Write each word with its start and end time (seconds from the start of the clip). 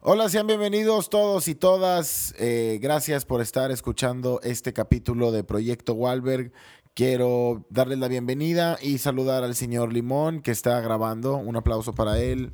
Hola, 0.00 0.28
sean 0.28 0.46
bienvenidos 0.46 1.08
todos 1.08 1.48
y 1.48 1.54
todas. 1.54 2.34
Eh, 2.38 2.78
gracias 2.80 3.24
por 3.24 3.40
estar 3.40 3.70
escuchando 3.70 4.40
este 4.42 4.72
capítulo 4.72 5.32
de 5.32 5.42
Proyecto 5.42 5.94
Walberg. 5.94 6.52
Quiero 6.94 7.64
darles 7.70 7.98
la 7.98 8.08
bienvenida 8.08 8.78
y 8.80 8.98
saludar 8.98 9.42
al 9.42 9.54
señor 9.54 9.92
Limón 9.92 10.42
que 10.42 10.50
está 10.50 10.80
grabando. 10.80 11.36
Un 11.36 11.56
aplauso 11.56 11.94
para 11.94 12.20
él. 12.20 12.52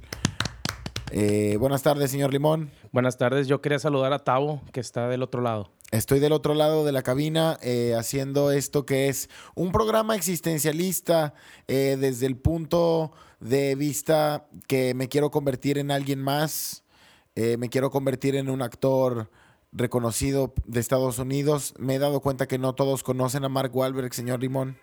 Eh, 1.10 1.56
buenas 1.58 1.82
tardes, 1.82 2.10
señor 2.10 2.32
Limón. 2.32 2.70
Buenas 2.93 3.18
tardes, 3.18 3.48
yo 3.48 3.61
quería 3.61 3.79
saludar 3.79 4.12
a 4.12 4.20
Tavo, 4.20 4.62
que 4.72 4.80
está 4.80 5.09
del 5.09 5.22
otro 5.22 5.43
lado. 5.43 5.70
Estoy 5.90 6.20
del 6.20 6.32
otro 6.32 6.54
lado 6.54 6.86
de 6.86 6.93
la 6.93 7.02
cabina 7.02 7.59
eh, 7.61 7.95
haciendo 7.98 8.50
esto 8.50 8.86
que 8.86 9.09
es 9.09 9.29
un 9.54 9.72
programa 9.72 10.16
existencialista 10.16 11.34
eh, 11.68 11.98
desde 12.00 12.24
el 12.24 12.36
punto 12.36 13.12
de 13.40 13.74
vista 13.74 14.46
que 14.68 14.95
me 14.95 15.11
quiero 15.11 15.30
convertir 15.30 15.77
en 15.77 15.90
alguien 15.90 16.18
más, 16.18 16.82
eh, 17.35 17.57
me 17.57 17.69
quiero 17.69 17.91
convertir 17.91 18.37
en 18.37 18.51
un 18.51 18.62
actor 18.62 19.31
reconocido 19.73 20.53
de 20.67 20.81
Estados 20.81 21.18
Unidos. 21.18 21.75
Me 21.79 21.95
he 21.95 21.99
dado 21.99 22.21
cuenta 22.21 22.46
que 22.46 22.59
no 22.59 22.75
todos 22.75 23.03
conocen 23.03 23.45
a 23.45 23.49
Mark 23.49 23.75
Wahlberg, 23.75 24.13
señor 24.13 24.40
Limón. 24.40 24.77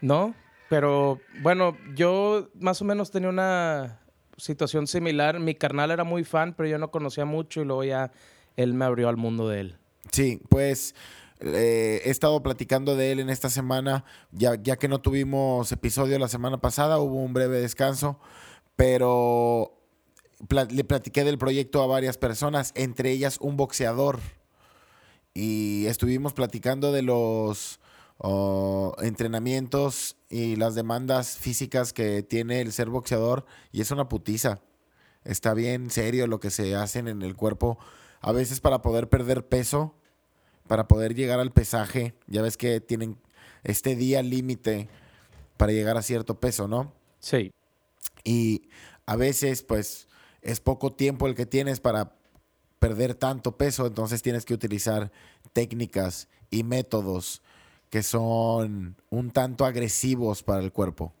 No, 0.00 0.34
pero 0.68 1.20
bueno, 1.42 1.76
yo 1.94 2.48
más 2.58 2.80
o 2.80 2.84
menos 2.84 3.10
tenía 3.10 3.28
una 3.28 4.00
situación 4.36 4.86
similar. 4.86 5.38
Mi 5.40 5.54
carnal 5.54 5.90
era 5.90 6.04
muy 6.04 6.24
fan, 6.24 6.54
pero 6.54 6.68
yo 6.68 6.78
no 6.78 6.90
conocía 6.90 7.24
mucho 7.24 7.62
y 7.62 7.64
luego 7.64 7.84
ya 7.84 8.10
él 8.56 8.74
me 8.74 8.84
abrió 8.84 9.08
al 9.08 9.16
mundo 9.16 9.48
de 9.48 9.60
él. 9.60 9.78
Sí, 10.10 10.40
pues 10.48 10.94
eh, 11.40 12.00
he 12.04 12.10
estado 12.10 12.42
platicando 12.42 12.96
de 12.96 13.12
él 13.12 13.20
en 13.20 13.30
esta 13.30 13.50
semana, 13.50 14.04
ya, 14.32 14.54
ya 14.54 14.76
que 14.76 14.88
no 14.88 15.00
tuvimos 15.00 15.70
episodio 15.72 16.18
la 16.18 16.28
semana 16.28 16.58
pasada, 16.58 16.98
hubo 16.98 17.16
un 17.16 17.32
breve 17.32 17.60
descanso, 17.60 18.18
pero 18.76 19.83
le 20.70 20.84
platiqué 20.84 21.24
del 21.24 21.38
proyecto 21.38 21.82
a 21.82 21.86
varias 21.86 22.18
personas, 22.18 22.72
entre 22.74 23.10
ellas 23.10 23.38
un 23.40 23.56
boxeador. 23.56 24.20
Y 25.32 25.86
estuvimos 25.86 26.32
platicando 26.32 26.92
de 26.92 27.02
los 27.02 27.80
oh, 28.18 28.94
entrenamientos 29.00 30.16
y 30.30 30.56
las 30.56 30.74
demandas 30.74 31.36
físicas 31.36 31.92
que 31.92 32.22
tiene 32.22 32.60
el 32.60 32.72
ser 32.72 32.88
boxeador, 32.88 33.44
y 33.72 33.80
es 33.80 33.90
una 33.90 34.08
putiza. 34.08 34.60
Está 35.24 35.54
bien 35.54 35.90
serio 35.90 36.26
lo 36.26 36.38
que 36.38 36.50
se 36.50 36.74
hacen 36.76 37.08
en 37.08 37.22
el 37.22 37.34
cuerpo, 37.34 37.78
a 38.20 38.32
veces 38.32 38.60
para 38.60 38.82
poder 38.82 39.08
perder 39.08 39.46
peso, 39.48 39.94
para 40.66 40.86
poder 40.88 41.14
llegar 41.14 41.40
al 41.40 41.52
pesaje. 41.52 42.14
Ya 42.26 42.42
ves 42.42 42.56
que 42.56 42.80
tienen 42.80 43.18
este 43.64 43.96
día 43.96 44.22
límite 44.22 44.88
para 45.56 45.72
llegar 45.72 45.96
a 45.96 46.02
cierto 46.02 46.40
peso, 46.40 46.68
¿no? 46.68 46.92
Sí. 47.20 47.52
Y 48.22 48.68
a 49.06 49.16
veces, 49.16 49.62
pues, 49.62 50.08
es 50.44 50.60
poco 50.60 50.92
tiempo 50.92 51.26
el 51.26 51.34
que 51.34 51.46
tienes 51.46 51.80
para 51.80 52.12
perder 52.78 53.14
tanto 53.14 53.56
peso, 53.56 53.86
entonces 53.86 54.22
tienes 54.22 54.44
que 54.44 54.54
utilizar 54.54 55.10
técnicas 55.52 56.28
y 56.50 56.62
métodos 56.62 57.42
que 57.90 58.02
son 58.02 58.96
un 59.10 59.30
tanto 59.30 59.64
agresivos 59.64 60.42
para 60.42 60.60
el 60.62 60.72
cuerpo. 60.72 61.12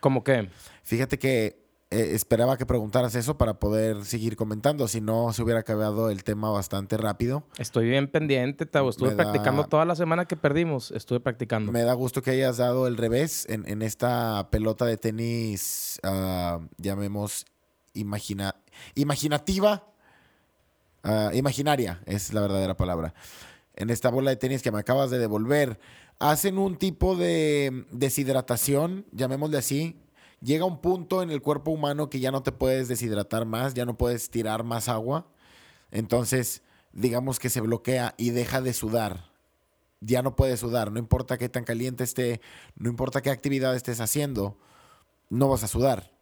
¿Cómo 0.00 0.24
qué? 0.24 0.48
Fíjate 0.82 1.18
que 1.18 1.62
eh, 1.90 2.10
esperaba 2.14 2.56
que 2.56 2.66
preguntaras 2.66 3.14
eso 3.14 3.38
para 3.38 3.60
poder 3.60 4.04
seguir 4.04 4.34
comentando, 4.34 4.88
si 4.88 5.00
no 5.00 5.32
se 5.32 5.42
hubiera 5.42 5.60
acabado 5.60 6.10
el 6.10 6.24
tema 6.24 6.50
bastante 6.50 6.96
rápido. 6.96 7.44
Estoy 7.58 7.88
bien 7.90 8.10
pendiente, 8.10 8.66
Tavo. 8.66 8.90
Estuve 8.90 9.10
Me 9.10 9.14
da- 9.16 9.22
practicando 9.24 9.64
toda 9.64 9.84
la 9.84 9.94
semana 9.94 10.24
que 10.24 10.36
perdimos. 10.36 10.90
Estuve 10.90 11.20
practicando. 11.20 11.70
Me 11.70 11.82
da 11.82 11.92
gusto 11.92 12.22
que 12.22 12.32
hayas 12.32 12.56
dado 12.56 12.86
el 12.88 12.96
revés 12.96 13.46
en, 13.48 13.68
en 13.68 13.82
esta 13.82 14.48
pelota 14.50 14.86
de 14.86 14.96
tenis, 14.96 16.00
ah, 16.02 16.58
llamemos 16.78 17.44
imagina, 17.96 18.56
imaginativa, 18.94 19.86
ah, 21.02 21.30
imaginaria, 21.34 22.00
es 22.06 22.32
la 22.32 22.40
verdadera 22.40 22.76
palabra. 22.76 23.14
En 23.74 23.90
esta 23.90 24.10
bola 24.10 24.30
de 24.30 24.36
tenis 24.36 24.62
que 24.62 24.70
me 24.70 24.78
acabas 24.78 25.10
de 25.10 25.18
devolver, 25.18 25.78
hacen 26.18 26.58
un 26.58 26.76
tipo 26.76 27.16
de 27.16 27.86
deshidratación, 27.90 29.06
llamémosle 29.12 29.58
así. 29.58 30.00
Llega 30.40 30.64
un 30.64 30.80
punto 30.80 31.22
en 31.22 31.30
el 31.30 31.40
cuerpo 31.40 31.70
humano 31.70 32.10
que 32.10 32.20
ya 32.20 32.30
no 32.30 32.42
te 32.42 32.52
puedes 32.52 32.88
deshidratar 32.88 33.46
más, 33.46 33.74
ya 33.74 33.84
no 33.84 33.96
puedes 33.96 34.30
tirar 34.30 34.62
más 34.62 34.88
agua. 34.88 35.26
Entonces, 35.90 36.62
digamos 36.92 37.38
que 37.38 37.50
se 37.50 37.60
bloquea 37.60 38.14
y 38.18 38.30
deja 38.30 38.60
de 38.60 38.72
sudar 38.74 39.34
ya 40.04 40.22
no 40.22 40.36
puedes 40.36 40.60
sudar, 40.60 40.92
no 40.92 40.98
importa 40.98 41.38
qué 41.38 41.48
tan 41.48 41.64
caliente 41.64 42.04
esté, 42.04 42.40
no 42.76 42.88
importa 42.90 43.22
qué 43.22 43.30
actividad 43.30 43.74
estés 43.74 44.00
haciendo, 44.00 44.58
no 45.30 45.48
vas 45.48 45.64
a 45.64 45.68
sudar. 45.68 46.13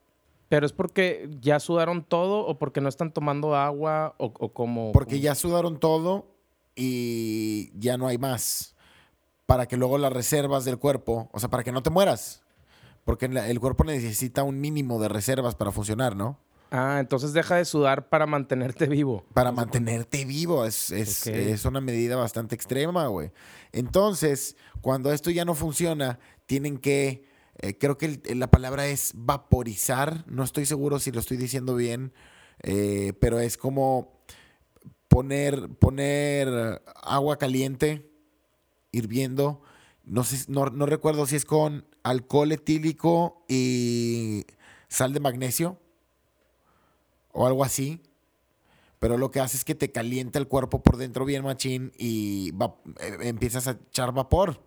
¿Pero 0.53 0.67
es 0.67 0.75
porque 0.75 1.31
ya 1.41 1.59
sudaron 1.61 2.05
todo 2.05 2.47
o 2.47 2.59
porque 2.59 2.83
no 2.83 2.91
están 2.91 3.11
tomando 3.11 3.57
agua 3.57 4.15
o, 4.19 4.27
o 4.39 4.53
como... 4.53 4.93
Porque 4.93 5.19
ya 5.19 5.35
sudaron 5.35 5.81
todo 5.81 6.27
y 6.77 7.73
ya 7.81 7.97
no 7.97 8.07
hay 8.07 8.19
más. 8.19 8.77
Para 9.47 9.65
que 9.65 9.79
luego 9.79 9.97
las 9.97 10.13
reservas 10.13 10.67
del 10.67 10.77
cuerpo, 10.77 11.31
o 11.33 11.41
sea, 11.41 11.49
para 11.49 11.65
que 11.65 11.73
no 11.73 11.83
te 11.83 11.89
mueras. 11.89 12.43
Porque 13.07 13.25
el 13.25 13.61
cuerpo 13.61 13.85
necesita 13.85 14.43
un 14.43 14.61
mínimo 14.61 15.01
de 15.01 15.09
reservas 15.09 15.55
para 15.55 15.73
funcionar, 15.73 16.17
¿no? 16.17 16.39
Ah, 16.71 16.99
entonces 17.01 17.33
deja 17.33 17.57
de 17.57 17.65
sudar 17.65 18.11
para 18.11 18.27
mantenerte 18.27 18.89
vivo. 18.89 19.25
Para 19.33 19.53
mantenerte 19.53 20.27
vivo. 20.27 20.67
Es, 20.67 20.91
es, 20.91 21.29
es 21.29 21.65
una 21.65 21.81
medida 21.81 22.17
bastante 22.17 22.55
extrema, 22.55 23.07
güey. 23.07 23.31
Entonces, 23.73 24.57
cuando 24.83 25.13
esto 25.13 25.31
ya 25.31 25.47
no 25.47 25.55
funciona, 25.55 26.19
tienen 26.45 26.77
que, 26.77 27.27
eh, 27.59 27.77
creo 27.77 27.99
que 27.99 28.21
el- 28.25 28.39
la 28.39 28.51
palabra 28.51 28.87
es 28.87 29.13
vaporizar. 29.15 30.25
No 30.27 30.43
estoy 30.45 30.67
seguro 30.67 30.99
si 30.99 31.11
lo 31.13 31.21
estoy 31.21 31.37
diciendo 31.37 31.75
bien, 31.75 32.13
eh, 32.63 33.13
pero 33.21 33.41
es 33.41 33.57
como 33.57 34.21
poner, 35.09 35.69
poner 35.79 36.83
agua 37.03 37.37
caliente, 37.39 38.11
hirviendo. 38.93 39.63
No, 40.05 40.25
sé, 40.25 40.45
no, 40.49 40.67
no 40.67 40.87
recuerdo 40.87 41.27
si 41.27 41.37
es 41.37 41.45
con 41.45 41.87
alcohol 42.03 42.53
etílico 42.53 43.45
y 43.49 44.47
sal 44.89 45.13
de 45.13 45.21
magnesio 45.21 45.79
o 47.33 47.47
algo 47.47 47.65
así. 47.65 48.01
Pero 48.99 49.19
lo 49.19 49.31
que 49.31 49.41
hace 49.41 49.57
es 49.57 49.65
que 49.65 49.75
te 49.75 49.91
calienta 49.91 50.39
el 50.39 50.47
cuerpo 50.47 50.83
por 50.83 50.97
dentro 50.97 51.25
bien 51.25 51.45
machín 51.45 51.93
y 51.99 52.51
eh, 53.01 53.17
empiezas 53.23 53.67
a 53.67 53.73
echar 53.73 54.13
vapor 54.13 54.63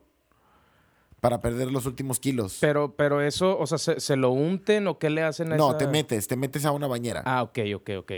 para 1.29 1.41
perder 1.41 1.71
los 1.71 1.85
últimos 1.85 2.19
kilos. 2.19 2.57
Pero, 2.61 2.95
pero 2.95 3.21
eso, 3.21 3.57
o 3.57 3.65
sea, 3.67 3.77
¿se, 3.77 3.99
se 3.99 4.15
lo 4.15 4.31
unten 4.31 4.87
o 4.87 4.99
qué 4.99 5.09
le 5.09 5.23
hacen 5.23 5.51
a 5.51 5.57
no, 5.57 5.69
esa- 5.69 5.77
te 5.79 5.87
metes, 5.87 6.27
te 6.27 6.35
metes 6.35 6.65
a 6.65 6.71
una 6.71 6.87
bañera 6.87 7.23
Ah, 7.25 7.41
ok, 7.43 7.59
ok, 7.75 7.89
ok. 7.99 8.11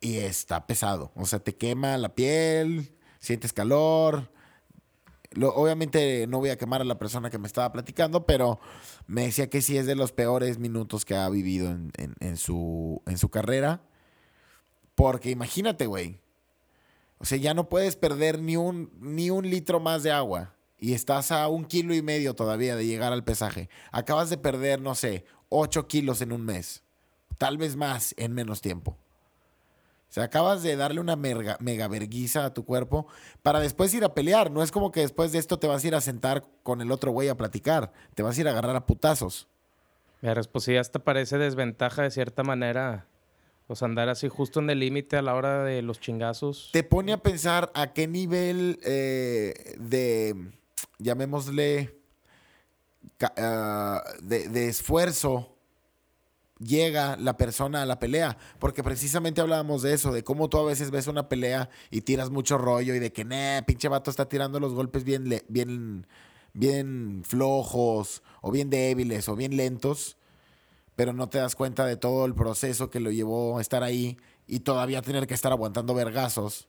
y 0.00 0.16
está 0.18 0.66
pesado. 0.66 1.12
O 1.14 1.26
sea, 1.26 1.38
te 1.40 1.54
quema 1.56 1.96
la 1.98 2.14
piel, 2.14 2.92
sientes 3.18 3.52
calor. 3.52 4.30
Lo- 5.32 5.54
obviamente 5.54 6.26
no 6.26 6.38
voy 6.38 6.48
a 6.50 6.56
quemar 6.56 6.80
a 6.80 6.84
la 6.84 6.98
persona 6.98 7.28
que 7.30 7.38
me 7.38 7.46
estaba 7.46 7.70
platicando, 7.72 8.24
pero 8.24 8.58
me 9.06 9.24
decía 9.24 9.50
que 9.50 9.60
sí 9.60 9.76
es 9.76 9.84
de 9.86 9.94
los 9.94 10.12
peores 10.12 10.58
minutos 10.58 11.04
que 11.04 11.14
ha 11.16 11.28
vivido 11.28 11.68
en, 11.70 11.92
en- 11.98 12.14
en 12.20 12.36
su, 12.38 13.02
en 13.06 13.18
su 13.18 13.28
carrera. 13.28 13.82
Porque 14.94 15.30
imagínate, 15.30 15.86
güey. 15.86 16.18
O 17.18 17.24
sea, 17.24 17.36
ya 17.38 17.52
no 17.52 17.68
puedes 17.68 17.96
perder 17.96 18.40
ni 18.40 18.56
un, 18.56 18.90
ni 19.00 19.30
un 19.30 19.48
litro 19.50 19.80
más 19.80 20.02
de 20.02 20.12
agua. 20.12 20.54
Y 20.78 20.94
estás 20.94 21.32
a 21.32 21.48
un 21.48 21.64
kilo 21.64 21.94
y 21.94 22.02
medio 22.02 22.34
todavía 22.34 22.76
de 22.76 22.86
llegar 22.86 23.12
al 23.12 23.24
pesaje. 23.24 23.68
Acabas 23.90 24.30
de 24.30 24.38
perder, 24.38 24.80
no 24.80 24.94
sé, 24.94 25.24
8 25.48 25.88
kilos 25.88 26.20
en 26.22 26.32
un 26.32 26.44
mes. 26.44 26.82
Tal 27.36 27.58
vez 27.58 27.76
más 27.76 28.14
en 28.16 28.32
menos 28.32 28.60
tiempo. 28.60 28.92
O 30.08 30.12
sea, 30.12 30.24
acabas 30.24 30.62
de 30.62 30.74
darle 30.76 31.00
una 31.00 31.16
merga- 31.16 31.58
mega 31.60 31.86
verguiza 31.88 32.44
a 32.46 32.54
tu 32.54 32.64
cuerpo 32.64 33.06
para 33.42 33.60
después 33.60 33.92
ir 33.92 34.04
a 34.04 34.14
pelear. 34.14 34.50
No 34.50 34.62
es 34.62 34.70
como 34.70 34.90
que 34.90 35.00
después 35.00 35.32
de 35.32 35.38
esto 35.38 35.58
te 35.58 35.66
vas 35.66 35.84
a 35.84 35.86
ir 35.86 35.94
a 35.94 36.00
sentar 36.00 36.44
con 36.62 36.80
el 36.80 36.90
otro 36.92 37.10
güey 37.10 37.28
a 37.28 37.36
platicar. 37.36 37.92
Te 38.14 38.22
vas 38.22 38.38
a 38.38 38.40
ir 38.40 38.48
a 38.48 38.52
agarrar 38.52 38.74
a 38.76 38.86
putazos. 38.86 39.48
Verás, 40.22 40.48
pues 40.48 40.64
sí, 40.64 40.76
hasta 40.76 40.98
parece 41.00 41.38
desventaja 41.38 42.02
de 42.02 42.10
cierta 42.10 42.42
manera. 42.42 43.06
Sea, 43.72 43.86
andar 43.86 44.08
así 44.08 44.28
justo 44.28 44.60
en 44.60 44.70
el 44.70 44.78
límite 44.78 45.16
a 45.18 45.22
la 45.22 45.34
hora 45.34 45.62
de 45.62 45.82
los 45.82 46.00
chingazos. 46.00 46.70
Te 46.72 46.82
pone 46.84 47.12
a 47.12 47.18
pensar 47.18 47.70
a 47.74 47.92
qué 47.92 48.08
nivel 48.08 48.80
eh, 48.84 49.74
de, 49.78 50.52
llamémosle, 50.98 52.00
ah, 53.36 54.02
de, 54.22 54.48
de 54.48 54.68
esfuerzo 54.68 55.58
llega 56.58 57.16
la 57.16 57.36
persona 57.36 57.82
a 57.82 57.86
la 57.86 57.98
pelea. 57.98 58.36
Porque 58.58 58.82
precisamente 58.82 59.40
hablábamos 59.40 59.82
de 59.82 59.94
eso, 59.94 60.12
de 60.12 60.24
cómo 60.24 60.48
tú 60.48 60.58
a 60.58 60.64
veces 60.64 60.90
ves 60.90 61.06
una 61.06 61.28
pelea 61.28 61.70
y 61.90 62.02
tiras 62.02 62.30
mucho 62.30 62.58
rollo 62.58 62.94
y 62.94 62.98
de 62.98 63.12
que, 63.12 63.24
nah, 63.24 63.62
pinche 63.62 63.88
vato 63.88 64.10
está 64.10 64.28
tirando 64.28 64.60
los 64.60 64.74
golpes 64.74 65.04
bien, 65.04 65.42
bien, 65.48 66.06
bien 66.52 67.22
flojos 67.24 68.22
o 68.40 68.50
bien 68.50 68.70
débiles 68.70 69.28
o 69.28 69.36
bien 69.36 69.56
lentos. 69.56 70.16
Pero 70.96 71.12
no 71.12 71.28
te 71.28 71.38
das 71.38 71.54
cuenta 71.54 71.86
de 71.86 71.96
todo 71.96 72.24
el 72.26 72.34
proceso 72.34 72.90
que 72.90 73.00
lo 73.00 73.10
llevó 73.10 73.58
a 73.58 73.60
estar 73.60 73.84
ahí 73.84 74.18
y 74.46 74.60
todavía 74.60 75.02
tener 75.02 75.26
que 75.26 75.34
estar 75.34 75.52
aguantando 75.52 75.94
vergazos. 75.94 76.68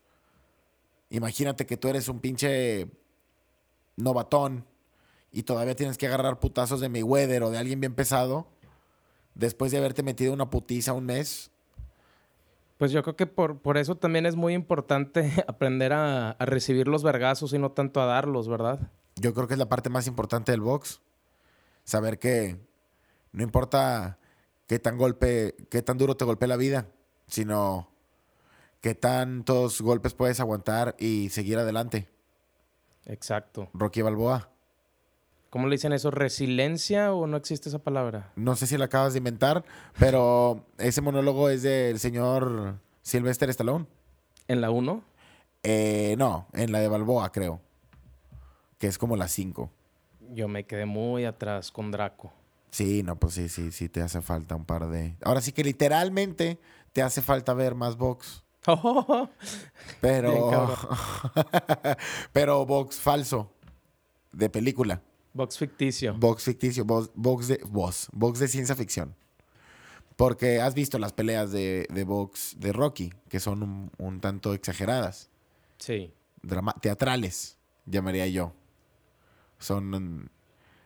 Imagínate 1.10 1.66
que 1.66 1.78
tú 1.78 1.88
eres 1.88 2.08
un 2.08 2.20
pinche 2.20 2.88
novatón 4.00 4.66
y 5.32 5.44
todavía 5.44 5.76
tienes 5.76 5.98
que 5.98 6.08
agarrar 6.08 6.40
putazos 6.40 6.80
de 6.80 6.90
Mayweather 6.90 7.44
o 7.44 7.52
de 7.52 7.58
alguien 7.58 7.80
bien 7.80 7.94
pesado 7.94 8.48
después 9.36 9.72
de 9.72 9.78
haberte 9.78 10.04
metido 10.04 10.34
una 10.34 10.50
putiza 10.50 10.94
un 10.94 11.06
mes. 11.06 11.52
Pues 12.78 12.92
yo 12.92 13.04
creo 13.04 13.16
que 13.16 13.28
por, 13.28 13.60
por 13.60 13.78
eso 13.78 13.96
también 13.96 14.26
es 14.26 14.36
muy 14.36 14.54
importante 14.54 15.32
aprender 15.48 15.94
a, 15.94 16.32
a 16.32 16.46
recibir 16.46 16.88
los 16.88 17.04
vergazos 17.04 17.54
y 17.54 17.60
no 17.60 17.72
tanto 17.72 18.02
a 18.02 18.06
darlos, 18.06 18.48
¿verdad? 18.48 18.92
Yo 19.16 19.34
creo 19.34 19.48
que 19.48 19.54
es 19.54 19.60
la 19.60 19.70
parte 19.70 19.90
más 19.90 20.08
importante 20.08 20.52
del 20.52 20.62
box. 20.62 21.02
Saber 21.84 22.20
que 22.20 22.58
no 23.32 23.44
importa 23.44 24.20
qué 24.68 24.80
tan 24.80 24.98
golpe, 24.98 25.56
qué 25.70 25.82
tan 25.82 25.98
duro 25.98 26.16
te 26.16 26.26
golpea 26.26 26.48
la 26.48 26.56
vida, 26.56 26.88
sino 27.28 27.90
qué 28.82 28.96
tantos 28.96 29.82
golpes 29.82 30.14
puedes 30.14 30.40
aguantar 30.40 30.96
y 31.00 31.30
seguir 31.30 31.58
adelante. 31.58 32.08
Exacto. 33.10 33.70
Rocky 33.74 34.02
Balboa. 34.02 34.50
¿Cómo 35.50 35.68
le 35.68 35.76
dicen 35.76 35.94
eso? 35.94 36.12
¿Resiliencia 36.12 37.12
o 37.12 37.26
no 37.26 37.36
existe 37.36 37.70
esa 37.70 37.80
palabra? 37.80 38.32
No 38.36 38.56
sé 38.56 38.68
si 38.68 38.78
la 38.78 38.86
acabas 38.86 39.14
de 39.14 39.18
inventar, 39.18 39.66
pero 39.98 40.64
ese 40.78 41.02
monólogo 41.02 41.50
es 41.50 41.64
del 41.64 42.00
señor 42.00 42.76
Sylvester 43.02 43.50
Stallone. 43.50 43.88
¿En 44.48 44.62
la 44.62 44.70
1? 44.70 45.04
Eh, 45.64 46.16
no, 46.20 46.48
en 46.54 46.72
la 46.72 46.80
de 46.80 46.88
Balboa, 46.88 47.32
creo. 47.32 47.60
Que 48.78 48.86
es 48.86 49.00
como 49.00 49.18
la 49.18 49.28
5. 49.28 49.72
Yo 50.32 50.48
me 50.48 50.66
quedé 50.66 50.86
muy 50.86 51.26
atrás 51.26 51.72
con 51.72 51.90
Draco. 51.90 52.32
Sí, 52.70 53.02
no, 53.02 53.16
pues 53.16 53.34
sí, 53.34 53.50
sí, 53.50 53.72
sí, 53.72 53.90
te 53.90 54.04
hace 54.04 54.22
falta 54.22 54.56
un 54.56 54.66
par 54.66 54.88
de. 54.88 55.16
Ahora 55.24 55.42
sí 55.42 55.52
que 55.52 55.64
literalmente 55.64 56.60
te 56.94 57.02
hace 57.02 57.24
falta 57.24 57.56
ver 57.56 57.74
más 57.74 57.98
box. 57.98 58.44
Pero. 60.02 60.78
pero 62.34 62.66
box 62.66 62.98
falso. 62.98 63.52
De 64.32 64.50
película. 64.50 65.02
Box 65.34 65.58
ficticio. 65.58 66.14
Box 66.16 66.44
ficticio. 66.44 66.86
Box, 66.86 67.12
box 67.16 67.48
de. 67.48 67.62
Box, 67.68 68.08
box 68.12 68.40
de 68.40 68.48
ciencia 68.48 68.76
ficción. 68.76 69.16
Porque 70.16 70.60
has 70.62 70.74
visto 70.74 71.00
las 71.00 71.14
peleas 71.14 71.52
de, 71.52 71.88
de 71.90 72.04
box 72.04 72.56
de 72.60 72.74
Rocky, 72.74 73.14
que 73.30 73.40
son 73.40 73.64
un, 73.64 73.92
un 73.98 74.20
tanto 74.20 74.54
exageradas. 74.54 75.30
Sí. 75.78 76.14
drama- 76.42 76.76
teatrales, 76.82 77.58
llamaría 77.86 78.28
yo. 78.28 78.54
Son 79.60 80.30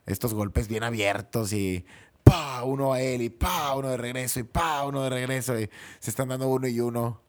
estos 0.05 0.33
golpes 0.33 0.67
bien 0.67 0.83
abiertos 0.83 1.51
y 1.53 1.83
pa 2.23 2.63
uno 2.63 2.93
a 2.93 3.01
él 3.01 3.21
y 3.23 3.29
pa 3.29 3.73
uno 3.75 3.89
de 3.89 3.97
regreso 3.97 4.39
y 4.39 4.43
pa 4.43 4.85
uno 4.85 5.01
de 5.03 5.09
regreso 5.09 5.59
y 5.59 5.69
se 5.99 6.09
están 6.11 6.29
dando 6.29 6.47
uno 6.47 6.67
y 6.67 6.79
uno. 6.79 7.21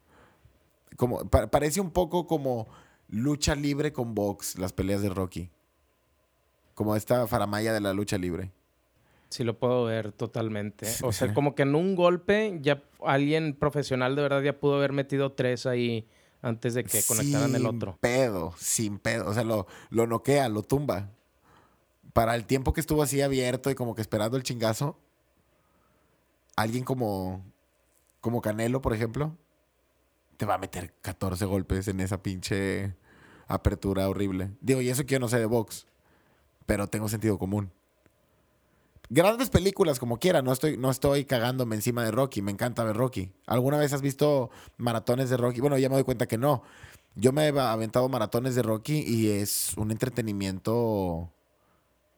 Como 0.96 1.28
pa- 1.28 1.48
parece 1.50 1.80
un 1.80 1.90
poco 1.90 2.26
como 2.26 2.66
lucha 3.08 3.54
libre 3.54 3.92
con 3.92 4.14
box 4.14 4.58
las 4.58 4.72
peleas 4.72 5.02
de 5.02 5.08
Rocky. 5.10 5.50
Como 6.74 6.96
esta 6.96 7.26
faramaya 7.26 7.72
de 7.72 7.80
la 7.80 7.92
lucha 7.92 8.18
libre. 8.18 8.50
Sí 9.28 9.42
lo 9.44 9.58
puedo 9.58 9.84
ver 9.84 10.12
totalmente. 10.12 10.86
O 11.02 11.12
sea, 11.12 11.34
como 11.34 11.54
que 11.54 11.62
en 11.62 11.74
un 11.74 11.96
golpe 11.96 12.58
ya 12.62 12.82
alguien 13.04 13.54
profesional 13.54 14.14
de 14.14 14.22
verdad 14.22 14.42
ya 14.42 14.58
pudo 14.58 14.76
haber 14.76 14.92
metido 14.92 15.32
tres 15.32 15.66
ahí 15.66 16.06
antes 16.42 16.74
de 16.74 16.84
que 16.84 17.02
conectaran 17.02 17.50
el 17.54 17.62
Sin 17.62 17.66
otro. 17.66 17.96
pedo, 18.00 18.54
sin 18.58 18.98
pedo. 18.98 19.28
O 19.28 19.34
sea, 19.34 19.42
lo, 19.44 19.66
lo 19.90 20.06
noquea, 20.06 20.48
lo 20.48 20.62
tumba. 20.62 21.10
Para 22.12 22.36
el 22.36 22.44
tiempo 22.44 22.72
que 22.72 22.80
estuvo 22.80 23.02
así 23.02 23.22
abierto 23.22 23.70
y 23.70 23.74
como 23.74 23.94
que 23.96 24.02
esperando 24.02 24.36
el 24.36 24.44
chingazo, 24.44 24.96
alguien 26.56 26.84
como, 26.84 27.42
como 28.20 28.40
Canelo, 28.40 28.80
por 28.80 28.92
ejemplo, 28.94 29.36
te 30.36 30.46
va 30.46 30.54
a 30.54 30.58
meter 30.58 30.92
14 31.02 31.44
golpes 31.44 31.88
en 31.88 32.00
esa 32.00 32.22
pinche 32.22 32.94
apertura 33.46 34.08
horrible. 34.08 34.50
Digo, 34.60 34.80
y 34.80 34.88
eso 34.88 35.04
que 35.04 35.14
yo 35.14 35.20
no 35.20 35.28
sé 35.28 35.38
de 35.38 35.46
box, 35.46 35.86
pero 36.66 36.88
tengo 36.88 37.08
sentido 37.08 37.38
común. 37.38 37.70
Grandes 39.10 39.50
películas 39.50 39.98
como 39.98 40.18
quiera, 40.18 40.40
no 40.40 40.52
estoy, 40.52 40.78
no 40.78 40.90
estoy 40.90 41.24
cagándome 41.24 41.76
encima 41.76 42.04
de 42.04 42.10
Rocky, 42.10 42.40
me 42.40 42.50
encanta 42.50 42.84
ver 42.84 42.96
Rocky. 42.96 43.32
¿Alguna 43.46 43.76
vez 43.76 43.92
has 43.92 44.00
visto 44.00 44.50
maratones 44.78 45.28
de 45.28 45.36
Rocky? 45.36 45.60
Bueno, 45.60 45.76
ya 45.76 45.88
me 45.88 45.96
doy 45.96 46.04
cuenta 46.04 46.26
que 46.26 46.38
no. 46.38 46.62
Yo 47.14 47.32
me 47.32 47.46
he 47.46 47.58
aventado 47.58 48.08
maratones 48.08 48.54
de 48.54 48.62
Rocky 48.62 49.04
y 49.06 49.30
es 49.30 49.74
un 49.76 49.90
entretenimiento, 49.90 51.30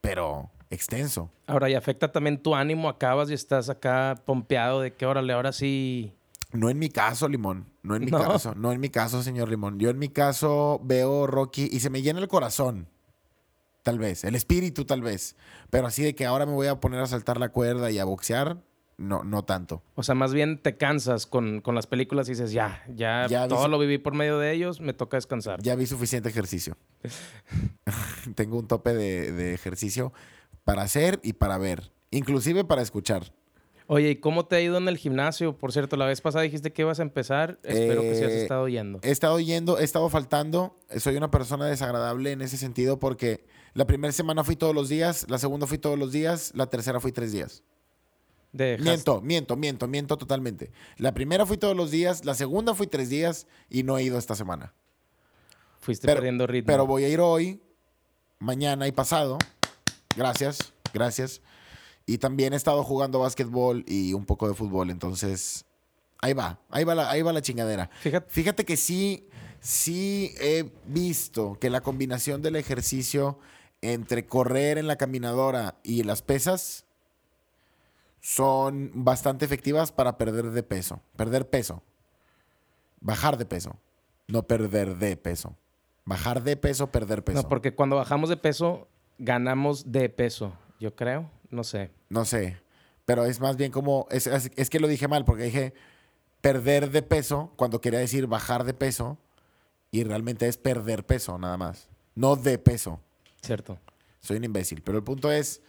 pero 0.01 0.49
extenso. 0.71 1.31
Ahora, 1.47 1.69
y 1.69 1.75
afecta 1.75 2.13
también 2.13 2.43
tu 2.43 2.55
ánimo, 2.55 2.89
acabas 2.89 3.31
y 3.31 3.35
estás 3.35 3.69
acá 3.69 4.15
pompeado 4.25 4.81
de 4.81 4.95
que 4.95 5.07
órale, 5.07 5.33
ahora 5.33 5.53
sí. 5.53 6.15
No 6.57 6.71
en 6.71 6.79
mi 6.79 6.89
caso, 6.89 7.29
Limón. 7.29 7.67
No 7.83 7.97
en 7.97 8.05
mi 8.05 8.11
No. 8.11 8.19
caso. 8.19 8.55
No 8.55 8.73
en 8.73 8.81
mi 8.81 8.89
caso, 8.91 9.23
señor 9.23 9.49
Limón. 9.49 9.79
Yo 9.79 9.91
en 9.91 9.99
mi 9.99 10.09
caso 10.09 10.81
veo 10.85 11.27
Rocky 11.27 11.69
y 11.71 11.81
se 11.81 11.91
me 11.91 12.03
llena 12.03 12.21
el 12.21 12.29
corazón. 12.29 12.89
Tal 13.83 13.99
vez. 13.99 14.25
El 14.25 14.35
espíritu, 14.35 14.85
tal 14.85 15.01
vez. 15.03 15.37
Pero 15.71 15.87
así 15.87 16.03
de 16.03 16.15
que 16.15 16.27
ahora 16.27 16.47
me 16.47 16.53
voy 16.53 16.67
a 16.67 16.81
poner 16.81 17.01
a 17.01 17.07
saltar 17.07 17.39
la 17.39 17.51
cuerda 17.51 17.91
y 17.91 17.99
a 18.01 18.05
boxear, 18.05 18.63
no, 18.99 19.23
no 19.23 19.45
tanto. 19.45 19.83
O 19.95 20.03
sea, 20.03 20.15
más 20.17 20.33
bien 20.35 20.61
te 20.61 20.77
cansas 20.77 21.27
con, 21.27 21.61
con 21.61 21.75
las 21.75 21.87
películas 21.87 22.27
y 22.29 22.33
dices, 22.33 22.51
ya, 22.51 22.83
ya, 22.93 23.27
Ya 23.29 23.47
todo 23.47 23.69
lo 23.69 23.79
viví 23.79 23.99
por 23.99 24.15
medio 24.15 24.39
de 24.39 24.53
ellos, 24.53 24.81
me 24.81 24.93
toca 24.93 25.17
descansar. 25.19 25.63
Ya 25.63 25.77
vi 25.77 25.87
suficiente 25.87 26.29
ejercicio. 26.29 26.77
Tengo 28.35 28.59
un 28.59 28.67
tope 28.67 28.95
de, 28.95 29.33
de 29.33 29.55
ejercicio 29.55 30.13
para 30.65 30.83
hacer 30.83 31.21
y 31.23 31.35
para 31.35 31.59
ver. 31.59 31.93
Inclusive 32.11 32.65
para 32.65 32.83
escuchar. 32.83 33.33
Oye, 33.89 34.11
¿y 34.11 34.17
cómo 34.17 34.47
te 34.47 34.57
ha 34.57 34.61
ido 34.61 34.79
en 34.79 34.89
el 34.89 34.97
gimnasio? 34.97 35.57
Por 35.57 35.73
cierto, 35.73 35.97
la 35.97 36.07
vez 36.07 36.21
pasada 36.21 36.43
dijiste 36.43 36.73
que 36.73 36.83
ibas 36.83 36.99
a 36.99 37.03
empezar. 37.03 37.61
Espero 37.63 38.01
que 38.03 38.17
sí 38.17 38.25
has 38.25 38.33
Eh, 38.33 38.43
estado 38.43 38.67
yendo. 38.69 38.99
He 39.03 39.11
estado 39.13 39.39
yendo, 39.39 39.79
he 39.79 39.85
estado 39.85 40.09
faltando. 40.09 40.77
Soy 40.99 41.17
una 41.17 41.31
persona 41.31 41.67
desagradable 41.67 42.33
en 42.33 42.43
ese 42.43 42.57
sentido 42.57 42.99
porque 42.99 43.47
la 43.75 43.87
primera 43.87 44.11
semana 44.13 44.43
fui 44.43 44.57
todos 44.57 44.75
los 44.75 44.89
días, 44.89 45.27
la 45.31 45.39
segunda 45.39 45.67
fui 45.69 45.79
todos 45.79 45.97
los 45.99 46.11
días, 46.11 46.51
la 46.57 46.67
tercera 46.67 46.99
fui 46.99 47.13
tres 47.13 47.31
días. 47.31 47.63
Dejas- 48.53 48.83
Miento, 48.85 49.21
miento, 49.21 49.57
miento, 49.57 49.87
miento 49.87 50.17
totalmente. 50.17 50.73
La 50.97 51.13
primera 51.13 51.47
fui 51.47 51.57
todos 51.59 51.77
los 51.77 51.91
días, 51.93 52.25
la 52.25 52.35
segunda 52.35 52.75
fui 52.75 52.87
tres 52.89 53.09
días 53.09 53.47
y 53.71 53.83
no 53.85 53.99
he 53.99 54.03
ido 54.03 54.19
esta 54.19 54.35
semana. 54.35 54.73
Fuiste 55.79 56.07
Pero, 56.07 56.17
perdiendo 56.19 56.47
ritmo. 56.49 56.67
pero 56.67 56.87
voy 56.87 57.05
a 57.05 57.09
ir 57.09 57.21
hoy, 57.21 57.61
mañana 58.41 58.89
y 58.89 58.93
pasado. 58.93 59.39
Gracias, 60.17 60.73
gracias. 60.93 61.41
Y 62.07 62.19
también 62.19 62.53
he 62.53 62.57
estado 62.57 62.85
jugando 62.85 63.19
básquetbol 63.19 63.85
y 63.87 64.13
un 64.13 64.25
poco 64.25 64.49
de 64.49 64.55
fútbol, 64.55 64.91
entonces 64.91 65.67
ahí 66.21 66.33
va, 66.33 66.61
ahí 66.71 66.85
va 66.85 66.95
la, 66.95 67.11
ahí 67.11 67.23
va 67.23 67.33
la 67.33 67.43
chingadera. 67.43 67.91
Fíjate, 68.01 68.31
Fíjate 68.31 68.65
que 68.65 68.77
sí, 68.77 69.29
sí 69.61 70.33
he 70.41 70.71
visto 70.87 71.59
que 71.61 71.69
la 71.69 71.81
combinación 71.81 72.43
del 72.43 72.57
ejercicio 72.57 73.39
entre 73.83 74.27
correr 74.27 74.79
en 74.79 74.87
la 74.87 74.97
caminadora 74.97 75.77
y 75.83 76.03
las 76.05 76.23
pesas 76.23 76.87
son 78.21 78.91
bastante 78.93 79.45
efectivas 79.45 79.93
para 79.93 80.19
perder 80.19 80.51
de 80.51 80.63
peso. 80.63 81.01
Perder 81.17 81.49
peso. 81.49 81.83
Bajar 83.01 83.37
de 83.37 83.47
peso. 83.47 83.77
No 84.27 84.43
perder 84.45 84.97
de 84.97 85.17
peso. 85.17 85.57
Bajar 86.05 86.43
de 86.43 86.57
peso, 86.57 86.91
perder 86.91 87.23
peso. 87.23 87.43
no, 87.43 87.49
porque 87.49 87.75
cuando 87.75 87.97
bajamos 87.97 88.29
de 88.29 88.37
peso, 88.37 88.89
ganamos 89.19 89.93
de 89.93 90.09
peso, 90.09 90.53
yo 90.81 90.95
creo. 90.95 91.31
No 91.51 91.65
sé. 91.65 91.91
No 92.09 92.25
sé. 92.25 92.59
Pero 93.05 93.25
es 93.25 93.41
más 93.41 93.57
bien 93.57 93.71
como. 93.73 94.07
Es, 94.11 94.27
es- 94.27 94.51
es 94.57 94.71
que 94.71 94.81
lo 94.81 94.89
dije 94.89 95.09
mal, 95.09 95.25
porque 95.25 95.45
dije 95.45 95.75
perder 96.41 96.91
de 96.91 97.03
peso 97.03 97.53
cuando 97.57 97.81
quería 97.81 97.99
decir 98.01 98.27
bajar 98.27 98.65
de 98.65 98.75
peso. 98.75 99.19
Y 99.91 100.05
realmente 100.05 100.49
es 100.49 100.57
perder 100.59 101.07
peso, 101.07 101.39
nada 101.39 101.57
más. 101.57 101.89
No 102.15 102.37
de 102.37 102.59
peso. 102.59 103.01
Cierto. 103.43 103.79
Soy 104.21 104.37
un 104.39 104.45
imbécil. 104.45 104.83
Pero 104.83 104.99
el 104.99 105.05
punto 105.05 105.31
es 105.31 105.63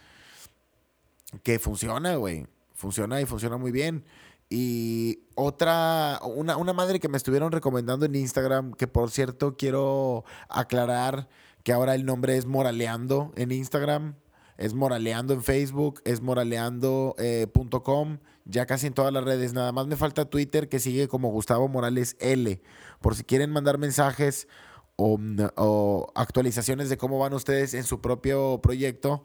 que 1.42 1.58
funciona, 1.58 2.16
güey. 2.16 2.46
Funciona 2.74 3.20
y 3.20 3.26
funciona 3.26 3.56
muy 3.56 3.70
bien. 3.72 4.04
Y 4.50 5.20
otra, 5.34 6.20
una, 6.24 6.56
una 6.56 6.72
madre 6.72 7.00
que 7.00 7.08
me 7.08 7.16
estuvieron 7.16 7.52
recomendando 7.52 8.06
en 8.06 8.14
Instagram, 8.14 8.72
que 8.72 8.86
por 8.88 9.10
cierto 9.10 9.56
quiero 9.56 10.24
aclarar 10.48 11.28
que 11.64 11.72
ahora 11.72 11.94
el 11.94 12.04
nombre 12.06 12.36
es 12.36 12.46
Moraleando 12.46 13.32
en 13.36 13.52
Instagram, 13.52 14.14
es 14.58 14.74
Moraleando 14.74 15.32
en 15.32 15.42
Facebook, 15.42 16.02
es 16.04 16.20
moraleando.com, 16.20 18.18
ya 18.44 18.66
casi 18.66 18.88
en 18.88 18.92
todas 18.92 19.12
las 19.12 19.24
redes. 19.24 19.52
Nada 19.54 19.72
más 19.72 19.86
me 19.86 19.96
falta 19.96 20.28
Twitter 20.28 20.68
que 20.68 20.80
sigue 20.80 21.08
como 21.08 21.30
Gustavo 21.30 21.68
Morales 21.68 22.16
L. 22.18 22.60
Por 23.00 23.14
si 23.14 23.22
quieren 23.24 23.50
mandar 23.50 23.78
mensajes 23.78 24.48
o, 24.96 25.18
o 25.56 26.12
actualizaciones 26.14 26.88
de 26.88 26.98
cómo 26.98 27.18
van 27.20 27.32
ustedes 27.34 27.72
en 27.74 27.84
su 27.84 28.00
propio 28.00 28.60
proyecto, 28.60 29.24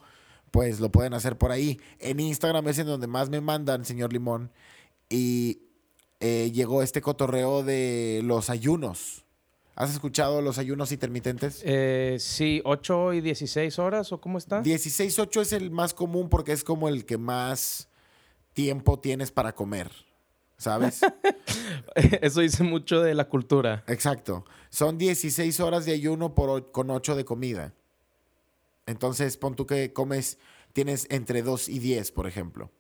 pues 0.51 0.79
lo 0.79 0.91
pueden 0.91 1.15
hacer 1.15 1.37
por 1.37 1.51
ahí. 1.51 1.81
En 1.99 2.19
Instagram 2.19 2.67
es 2.67 2.77
en 2.77 2.85
donde 2.85 3.07
más 3.07 3.29
me 3.29 3.41
mandan, 3.41 3.85
señor 3.85 4.13
Limón. 4.13 4.51
Y 5.09 5.63
eh, 6.19 6.51
llegó 6.51 6.83
este 6.83 7.01
cotorreo 7.01 7.63
de 7.63 8.21
los 8.23 8.51
ayunos. 8.51 9.23
¿Has 9.75 9.92
escuchado 9.92 10.42
los 10.42 10.60
ayunos 10.60 10.92
intermitentes? 10.92 11.62
Eh, 11.65 12.18
sí, 12.20 12.62
8 12.63 13.13
y 13.13 13.22
16 13.22 13.80
horas, 13.80 14.12
¿o 14.12 14.22
cómo 14.22 14.38
está? 14.38 14.62
16-8 14.62 15.42
es 15.42 15.53
el 15.53 15.72
más 15.72 15.94
común 15.96 16.30
porque 16.30 16.51
es 16.51 16.63
como 16.63 16.89
el 16.89 17.06
que 17.06 17.18
más 17.18 17.89
tiempo 18.53 19.00
tienes 19.00 19.32
para 19.32 19.56
comer. 19.56 19.92
¿Sabes? 20.58 21.01
Eso 22.22 22.42
dice 22.42 22.63
mucho 22.63 23.01
de 23.01 23.15
la 23.15 23.27
cultura. 23.27 23.84
Exacto. 23.88 24.46
Son 24.70 24.98
16 24.98 25.60
horas 25.60 25.86
de 25.86 25.94
ayuno 25.94 26.36
por 26.36 26.72
con 26.72 26.92
8 26.92 27.15
de 27.15 27.25
comida. 27.25 27.74
Entonces, 28.86 29.38
pon 29.38 29.56
tú 29.56 29.65
que 29.65 29.92
comes, 29.92 30.38
tienes 30.72 31.08
entre 31.10 31.42
2 31.42 31.70
y 31.70 31.80
10, 31.80 32.12
por 32.12 32.27
ejemplo. 32.27 32.72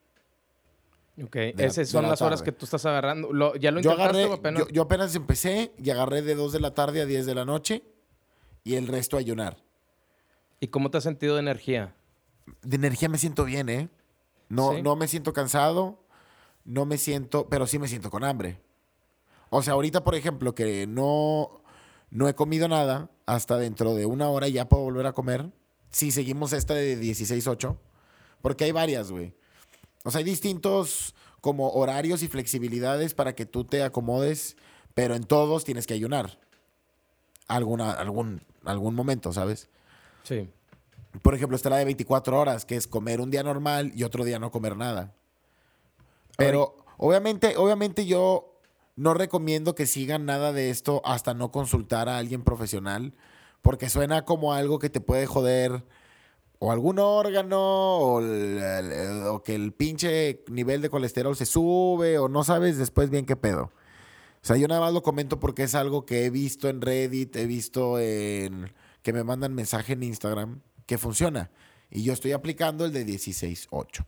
Ok, 1.21 1.35
esas 1.57 1.89
son 1.89 2.03
la 2.03 2.09
las 2.09 2.21
horas 2.23 2.41
que 2.41 2.51
tú 2.51 2.65
estás 2.65 2.85
agarrando. 2.85 3.31
Lo- 3.31 3.55
¿Ya 3.55 3.69
lo 3.71 3.81
Yo 3.81 3.91
intentaste 3.91 4.17
agarré, 4.23 4.31
o 4.31 4.33
apenas? 4.33 4.59
yo, 4.61 4.69
yo 4.69 4.81
apenas 4.81 5.13
empecé 5.15 5.71
y 5.77 5.89
agarré 5.91 6.21
de 6.23 6.33
2 6.35 6.51
de 6.53 6.59
la 6.59 6.73
tarde 6.73 7.01
a 7.01 7.05
10 7.05 7.25
de 7.27 7.35
la 7.35 7.45
noche 7.45 7.83
y 8.63 8.75
el 8.75 8.87
resto 8.87 9.17
a 9.17 9.19
ayunar. 9.19 9.57
¿Y 10.59 10.67
cómo 10.69 10.89
te 10.89 10.97
has 10.97 11.03
sentido 11.03 11.35
de 11.35 11.41
energía? 11.41 11.93
De 12.61 12.77
energía 12.77 13.09
me 13.09 13.17
siento 13.19 13.45
bien, 13.45 13.69
¿eh? 13.69 13.89
No, 14.49 14.73
¿Sí? 14.73 14.81
no 14.81 14.95
me 14.95 15.07
siento 15.07 15.33
cansado, 15.33 15.99
no 16.65 16.85
me 16.85 16.97
siento, 16.97 17.47
pero 17.47 17.67
sí 17.67 17.77
me 17.79 17.87
siento 17.87 18.09
con 18.09 18.23
hambre. 18.23 18.59
O 19.49 19.61
sea, 19.61 19.73
ahorita, 19.73 20.03
por 20.03 20.15
ejemplo, 20.15 20.55
que 20.55 20.87
no, 20.87 21.61
no 22.09 22.27
he 22.27 22.33
comido 22.33 22.67
nada, 22.67 23.11
hasta 23.27 23.57
dentro 23.57 23.93
de 23.93 24.05
una 24.07 24.29
hora 24.29 24.47
ya 24.47 24.67
puedo 24.67 24.83
volver 24.83 25.05
a 25.05 25.13
comer. 25.13 25.51
Si 25.91 26.11
seguimos 26.11 26.53
esta 26.53 26.73
de 26.73 26.99
16-8, 26.99 27.77
porque 28.41 28.63
hay 28.63 28.71
varias, 28.71 29.11
güey. 29.11 29.35
O 30.03 30.11
sea, 30.11 30.19
hay 30.19 30.25
distintos 30.25 31.15
como 31.41 31.71
horarios 31.71 32.23
y 32.23 32.27
flexibilidades 32.27 33.13
para 33.13 33.35
que 33.35 33.45
tú 33.45 33.63
te 33.63 33.83
acomodes, 33.83 34.55
pero 34.93 35.15
en 35.15 35.23
todos 35.23 35.63
tienes 35.63 35.87
que 35.87 35.93
ayunar. 35.93 36.39
Alguna, 37.47 37.91
algún, 37.91 38.41
algún 38.63 38.95
momento, 38.95 39.33
¿sabes? 39.33 39.69
Sí. 40.23 40.49
Por 41.21 41.35
ejemplo, 41.35 41.55
está 41.55 41.69
la 41.69 41.77
de 41.77 41.85
24 41.85 42.39
horas, 42.39 42.65
que 42.65 42.75
es 42.75 42.87
comer 42.87 43.21
un 43.21 43.29
día 43.29 43.43
normal 43.43 43.91
y 43.95 44.03
otro 44.03 44.23
día 44.23 44.39
no 44.39 44.51
comer 44.51 44.77
nada. 44.77 45.13
Pero 46.37 46.77
obviamente, 46.97 47.57
obviamente 47.57 48.05
yo 48.05 48.59
no 48.95 49.13
recomiendo 49.13 49.75
que 49.75 49.85
sigan 49.85 50.25
nada 50.25 50.53
de 50.53 50.69
esto 50.69 51.01
hasta 51.05 51.33
no 51.33 51.51
consultar 51.51 52.09
a 52.09 52.17
alguien 52.17 52.43
profesional, 52.43 53.13
porque 53.61 53.89
suena 53.89 54.25
como 54.25 54.53
algo 54.53 54.79
que 54.79 54.89
te 54.89 55.01
puede 55.01 55.25
joder 55.25 55.83
o 56.65 56.71
algún 56.71 56.97
órgano 56.97 57.59
o, 57.59 58.19
el- 58.21 58.57
el- 58.57 59.23
o 59.27 59.43
que 59.43 59.53
el 59.53 59.73
pinche 59.73 60.43
nivel 60.47 60.81
de 60.81 60.89
colesterol 60.89 61.35
se 61.35 61.45
sube 61.45 62.17
o 62.17 62.29
no 62.29 62.45
sabes 62.45 62.77
después 62.77 63.09
bien 63.09 63.25
qué 63.25 63.35
pedo. 63.35 63.63
O 64.41 64.45
sea, 64.45 64.55
yo 64.55 64.67
nada 64.69 64.79
más 64.79 64.93
lo 64.93 65.03
comento 65.03 65.39
porque 65.41 65.63
es 65.63 65.75
algo 65.75 66.05
que 66.05 66.23
he 66.25 66.29
visto 66.29 66.69
en 66.69 66.79
Reddit, 66.81 67.35
he 67.35 67.47
visto 67.47 67.99
en 67.99 68.71
que 69.01 69.11
me 69.11 69.25
mandan 69.25 69.53
mensaje 69.53 69.91
en 69.93 70.03
Instagram 70.03 70.61
que 70.85 70.97
funciona. 70.97 71.51
Y 71.91 72.03
yo 72.03 72.13
estoy 72.13 72.31
aplicando 72.31 72.85
el 72.85 72.93
de 72.93 73.05
16.8. 73.05 74.05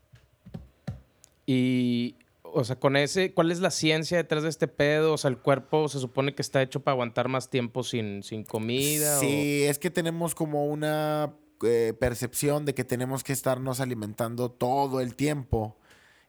Y, 1.46 2.16
o 2.44 2.64
sea, 2.64 2.78
con 2.80 2.96
ese, 2.96 3.34
¿cuál 3.34 3.52
es 3.52 3.60
la 3.60 3.70
ciencia 3.72 4.18
detrás 4.18 4.44
de 4.44 4.50
este 4.50 4.68
pedo? 4.68 5.14
O 5.14 5.18
sea, 5.18 5.30
el 5.30 5.38
cuerpo 5.38 5.88
se 5.90 6.00
supone 6.00 6.34
que 6.34 6.42
está 6.42 6.62
hecho 6.62 6.80
para 6.80 6.94
aguantar 6.94 7.28
más 7.28 7.50
tiempo 7.50 7.84
sin, 7.84 8.24
sin 8.24 8.44
comida. 8.44 9.20
Sí, 9.20 9.64
es 9.64 9.78
que 9.78 9.90
tenemos 9.90 10.34
como 10.36 10.66
una 10.66 11.34
eh, 11.64 11.94
percepción 12.00 12.66
de 12.66 12.74
que 12.74 12.84
tenemos 12.84 13.24
que 13.24 13.34
estarnos 13.34 13.80
alimentando 13.80 14.50
todo 14.52 15.02
el 15.02 15.16
tiempo. 15.16 15.78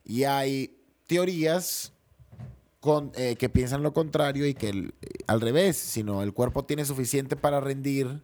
Y 0.05 0.25
hay 0.25 0.79
teorías 1.07 1.93
con, 2.81 3.11
eh, 3.17 3.37
que 3.37 3.49
piensan 3.49 3.83
lo 3.83 3.93
contrario 3.93 4.47
y 4.47 4.55
que 4.55 4.69
el- 4.69 4.95
al 5.27 5.41
revés, 5.41 5.77
sino 5.77 6.23
el 6.23 6.33
cuerpo 6.33 6.65
tiene 6.65 6.85
suficiente 6.85 7.37
para 7.37 7.61
rendir 7.61 8.23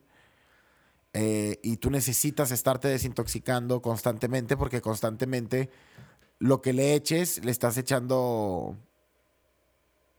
eh, 1.14 1.58
y 1.62 1.76
tú 1.76 1.90
necesitas 1.90 2.50
estarte 2.52 2.88
desintoxicando 2.88 3.82
constantemente 3.82 4.56
porque 4.56 4.80
constantemente 4.80 5.68
lo 6.38 6.62
que 6.62 6.72
le 6.72 6.94
eches 6.94 7.44
le 7.44 7.50
estás 7.50 7.76
echando 7.76 8.76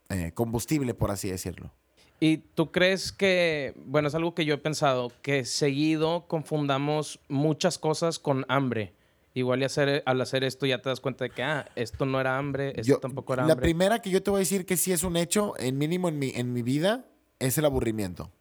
eh, 0.10 0.32
combustible, 0.36 0.94
por 0.94 1.10
así 1.10 1.30
decirlo. 1.32 1.72
¿Y 2.20 2.38
tú 2.38 2.72
crees 2.72 3.12
que, 3.12 3.74
bueno, 3.86 4.08
es 4.08 4.16
algo 4.16 4.34
que 4.34 4.46
yo 4.46 4.54
he 4.54 4.58
pensado, 4.58 5.12
que 5.22 5.44
seguido 5.46 6.26
confundamos 6.28 7.20
muchas 7.28 7.78
cosas 7.78 8.18
con 8.20 8.46
hambre? 8.48 8.94
Igual 9.34 9.62
y 9.62 9.66
hacer, 9.66 10.04
al 10.06 10.22
hacer 10.22 10.44
esto 10.44 10.66
ya 10.66 10.82
te 10.82 10.90
das 10.90 11.00
cuenta 11.00 11.26
de 11.26 11.32
que, 11.32 11.44
ah, 11.44 11.68
esto 11.76 12.06
no 12.06 12.22
era 12.22 12.38
hambre, 12.38 12.70
esto 12.70 12.84
Yo- 12.84 13.00
tampoco 13.00 13.34
era 13.34 13.46
la 13.46 13.54
hambre. 13.54 13.64
primera 13.66 14.00
que 14.00 14.10
yo 14.10 14.22
te 14.24 14.30
voy 14.30 14.38
a 14.38 14.40
decir 14.40 14.66
que 14.66 14.78
sí 14.78 14.92
es 14.92 15.04
un 15.04 15.18
hecho, 15.18 15.54
en 15.58 15.78
mínimo 15.78 16.08
en 16.08 16.20
mi, 16.20 16.30
en 16.36 16.54
mi 16.54 16.62
vida, 16.62 17.06
es 17.40 17.58
el 17.58 17.66
aburrimiento. 17.66 18.32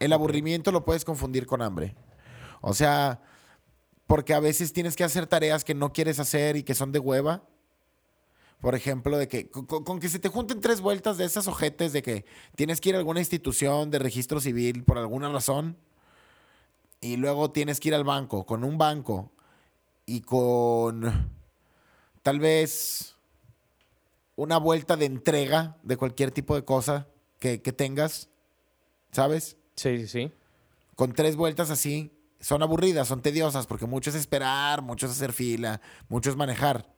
El 0.00 0.12
aburrimiento 0.12 0.72
lo 0.72 0.84
puedes 0.84 1.04
confundir 1.04 1.46
con 1.46 1.62
hambre. 1.62 1.94
O 2.62 2.72
sea, 2.74 3.20
porque 4.08 4.34
a 4.34 4.40
veces 4.40 4.72
tienes 4.72 4.96
que 4.96 5.04
hacer 5.04 5.26
tareas 5.28 5.62
que 5.62 5.74
no 5.74 5.92
quieres 5.92 6.18
hacer 6.18 6.56
y 6.56 6.64
que 6.64 6.74
son 6.74 6.90
de 6.90 6.98
hueva. 6.98 7.44
Por 8.62 8.76
ejemplo, 8.76 9.18
de 9.18 9.26
que 9.26 9.50
con, 9.50 9.98
que 9.98 10.08
se 10.08 10.20
te 10.20 10.28
junten 10.28 10.60
tres 10.60 10.80
vueltas 10.80 11.18
de 11.18 11.24
esas 11.24 11.48
ojetes 11.48 11.92
de 11.92 12.00
que 12.00 12.24
tienes 12.54 12.80
que 12.80 12.90
ir 12.90 12.94
a 12.94 12.98
alguna 12.98 13.18
institución 13.18 13.90
de 13.90 13.98
registro 13.98 14.40
civil 14.40 14.84
por 14.84 14.98
alguna 14.98 15.28
razón 15.32 15.76
y 17.00 17.16
luego 17.16 17.50
tienes 17.50 17.80
que 17.80 17.88
ir 17.88 17.96
al 17.96 18.04
banco, 18.04 18.46
con 18.46 18.62
un 18.62 18.78
banco 18.78 19.32
y 20.06 20.20
con 20.20 21.32
tal 22.22 22.38
vez 22.38 23.16
una 24.36 24.58
vuelta 24.58 24.96
de 24.96 25.06
entrega 25.06 25.76
de 25.82 25.96
cualquier 25.96 26.30
tipo 26.30 26.54
de 26.54 26.64
cosa 26.64 27.08
que, 27.40 27.62
que 27.62 27.72
tengas, 27.72 28.28
¿sabes? 29.10 29.56
Sí, 29.74 29.98
sí, 29.98 30.06
sí. 30.06 30.32
Con 30.94 31.14
tres 31.14 31.34
vueltas 31.34 31.68
así, 31.70 32.12
son 32.38 32.62
aburridas, 32.62 33.08
son 33.08 33.22
tediosas, 33.22 33.66
porque 33.66 33.86
mucho 33.86 34.10
es 34.10 34.14
esperar, 34.14 34.82
mucho 34.82 35.06
es 35.06 35.12
hacer 35.12 35.32
fila, 35.32 35.80
mucho 36.08 36.30
es 36.30 36.36
manejar. 36.36 36.91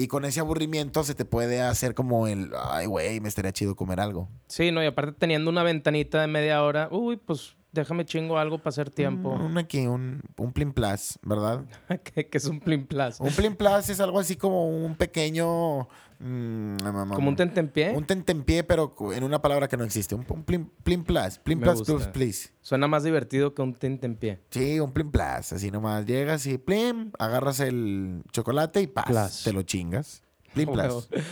Y 0.00 0.08
con 0.08 0.24
ese 0.24 0.40
aburrimiento 0.40 1.04
se 1.04 1.14
te 1.14 1.26
puede 1.26 1.60
hacer 1.60 1.94
como 1.94 2.26
el, 2.26 2.52
ay, 2.70 2.86
güey, 2.86 3.20
me 3.20 3.28
estaría 3.28 3.52
chido 3.52 3.76
comer 3.76 4.00
algo. 4.00 4.30
Sí, 4.46 4.72
no, 4.72 4.82
y 4.82 4.86
aparte 4.86 5.12
teniendo 5.12 5.50
una 5.50 5.62
ventanita 5.62 6.22
de 6.22 6.26
media 6.26 6.62
hora, 6.62 6.88
uy, 6.90 7.18
pues 7.18 7.54
déjame 7.72 8.06
chingo 8.06 8.38
algo 8.38 8.56
para 8.56 8.70
hacer 8.70 8.88
tiempo. 8.88 9.28
Un 9.28 9.58
aquí, 9.58 9.86
un, 9.86 10.22
un 10.38 10.52
plin 10.54 10.72
plus, 10.72 11.18
¿verdad? 11.20 11.66
que, 12.14 12.26
que 12.30 12.38
es 12.38 12.46
un 12.46 12.60
plin 12.60 12.86
plus. 12.86 13.20
Un 13.20 13.30
plin 13.32 13.54
plus 13.54 13.90
es 13.90 14.00
algo 14.00 14.18
así 14.18 14.36
como 14.36 14.70
un 14.70 14.94
pequeño... 14.94 15.86
mm, 16.20 16.76
Como 17.14 17.28
un 17.30 17.36
tentempié. 17.36 17.90
Un 17.96 18.04
tentempié, 18.04 18.62
pero 18.64 18.94
en 19.12 19.24
una 19.24 19.40
palabra 19.42 19.66
que 19.68 19.76
no 19.76 19.84
existe. 19.84 20.14
Un, 20.14 20.24
un 20.28 20.44
plin, 20.44 20.70
plin 20.82 21.02
plus. 21.04 21.38
Plin 21.38 21.58
Me 21.58 21.64
plus, 21.66 21.82
plus, 21.82 22.06
please. 22.08 22.50
Suena 22.60 22.86
más 22.86 23.02
divertido 23.04 23.54
que 23.54 23.62
un 23.62 23.74
tentempié. 23.74 24.40
Sí, 24.50 24.78
un 24.80 24.92
plin 24.92 25.10
plus. 25.10 25.52
Así 25.52 25.70
nomás 25.70 26.06
llegas 26.06 26.46
y 26.46 26.58
plim, 26.58 27.10
agarras 27.18 27.60
el 27.60 28.22
chocolate 28.32 28.80
y 28.82 28.86
paz, 28.86 29.06
Plus. 29.06 29.42
te 29.44 29.52
lo 29.52 29.62
chingas. 29.62 30.22
Plin 30.54 30.68
Huevo. 30.68 31.02
plus. 31.08 31.22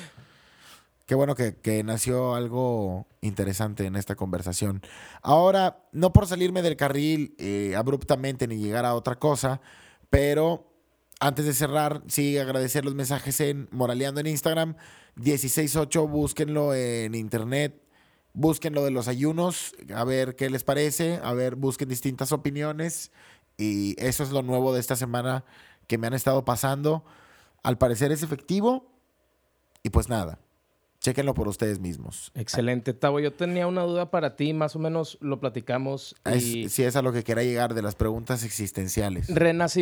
Qué 1.07 1.15
bueno 1.15 1.35
que, 1.35 1.57
que 1.57 1.83
nació 1.85 2.35
algo 2.35 3.07
interesante 3.23 3.87
en 3.87 3.97
esta 3.97 4.15
conversación. 4.15 4.83
Ahora, 5.23 5.79
no 5.93 6.13
por 6.13 6.27
salirme 6.27 6.61
del 6.61 6.77
carril 6.77 7.35
eh, 7.39 7.75
abruptamente 7.77 8.47
ni 8.47 8.59
llegar 8.59 8.85
a 8.85 8.95
otra 8.95 9.17
cosa, 9.17 9.63
pero 10.11 10.68
antes 11.21 11.45
de 11.45 11.55
cerrar, 11.55 12.03
sí 12.07 12.39
agradecer 12.39 12.85
los 12.85 12.95
mensajes 12.95 13.41
en 13.41 13.69
Moraleando 13.71 14.21
en 14.21 14.27
Instagram, 14.29 14.77
168, 15.23 16.07
búsquenlo 16.07 16.75
en 16.75 17.15
internet, 17.15 17.83
busquen 18.33 18.75
lo 18.75 18.85
de 18.85 18.91
los 18.93 19.09
ayunos, 19.09 19.75
a 19.95 20.05
ver 20.05 20.37
qué 20.37 20.49
les 20.49 20.63
parece, 20.65 21.21
a 21.23 21.33
ver, 21.33 21.57
busquen 21.57 21.89
distintas 21.89 22.33
opiniones. 22.33 23.11
Y 23.57 23.97
eso 23.99 24.23
es 24.23 24.31
lo 24.31 24.43
nuevo 24.43 24.73
de 24.73 24.81
esta 24.81 24.95
semana 24.95 25.45
que 25.89 25.99
me 25.99 26.07
han 26.07 26.15
estado 26.15 26.45
pasando. 26.45 27.05
Al 27.65 27.77
parecer 27.77 28.13
es 28.13 28.23
efectivo. 28.23 28.93
Y 29.83 29.91
pues 29.91 30.09
nada, 30.09 30.39
chéquenlo 31.01 31.33
por 31.35 31.49
ustedes 31.49 31.79
mismos. 31.81 32.33
Excelente, 32.35 32.93
Tavo. 32.95 33.21
Yo 33.21 33.33
tenía 33.33 33.67
una 33.67 33.83
duda 33.83 34.11
para 34.11 34.37
ti, 34.37 34.53
más 34.53 34.75
o 34.77 34.79
menos 34.79 35.17
lo 35.21 35.41
platicamos. 35.41 36.15
Es- 36.25 36.45
y 36.45 36.69
si 36.69 36.83
es 36.83 36.97
a 36.97 37.03
lo 37.03 37.13
que 37.13 37.23
quería 37.25 37.45
llegar 37.45 37.75
de 37.75 37.83
las 37.83 37.95
preguntas 37.95 38.45
existenciales. 38.45 39.29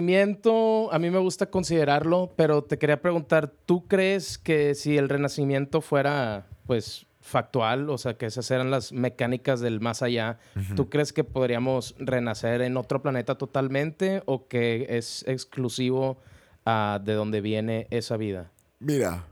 Renacimiento, 0.01 0.93
a 0.93 0.99
mí 0.99 1.11
me 1.11 1.19
gusta 1.19 1.47
considerarlo, 1.51 2.33
pero 2.37 2.63
te 2.65 2.79
quería 2.79 3.01
preguntar, 3.01 3.53
¿tú 3.67 3.87
crees 3.89 4.39
que 4.39 4.75
si 4.75 4.97
el 4.99 5.09
renacimiento 5.09 5.81
fuera, 5.81 6.47
pues, 6.67 7.07
factual, 7.21 7.91
o 7.91 7.99
sea, 7.99 8.15
que 8.17 8.27
esas 8.27 8.49
eran 8.53 8.71
las 8.71 8.93
mecánicas 8.93 9.59
del 9.61 9.81
más 9.81 10.03
allá, 10.03 10.39
¿tú 10.77 10.89
crees 10.89 11.13
que 11.13 11.25
podríamos 11.25 11.97
renacer 11.99 12.61
en 12.63 12.77
otro 12.77 13.03
planeta 13.03 13.37
totalmente 13.37 14.23
o 14.27 14.47
que 14.47 14.87
es 14.91 15.25
exclusivo 15.27 16.19
a 16.65 17.01
de 17.05 17.15
donde 17.15 17.41
viene 17.41 17.89
esa 17.91 18.17
vida? 18.17 18.53
Mira, 18.79 19.25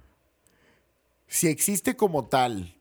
si 1.27 1.49
existe 1.49 1.97
como 1.97 2.27
tal 2.29 2.77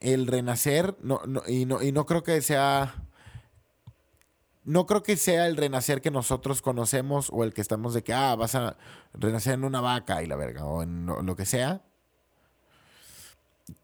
el 0.00 0.26
renacer, 0.26 0.96
no, 1.02 1.20
no- 1.26 1.42
y, 1.46 1.64
no, 1.64 1.82
y 1.82 1.92
no 1.92 2.06
creo 2.06 2.22
que 2.22 2.40
sea. 2.42 2.94
No 4.64 4.86
creo 4.86 5.02
que 5.02 5.16
sea 5.16 5.46
el 5.48 5.56
renacer 5.56 6.00
que 6.00 6.12
nosotros 6.12 6.62
conocemos 6.62 7.30
o 7.32 7.42
el 7.42 7.52
que 7.52 7.60
estamos 7.60 7.94
de 7.94 8.04
que, 8.04 8.12
ah, 8.12 8.36
vas 8.36 8.54
a 8.54 8.76
renacer 9.12 9.54
en 9.54 9.64
una 9.64 9.80
vaca 9.80 10.22
y 10.22 10.26
la 10.26 10.36
verga, 10.36 10.64
o 10.64 10.84
en 10.84 11.04
lo, 11.06 11.34
que 11.34 11.46
sea. 11.46 11.82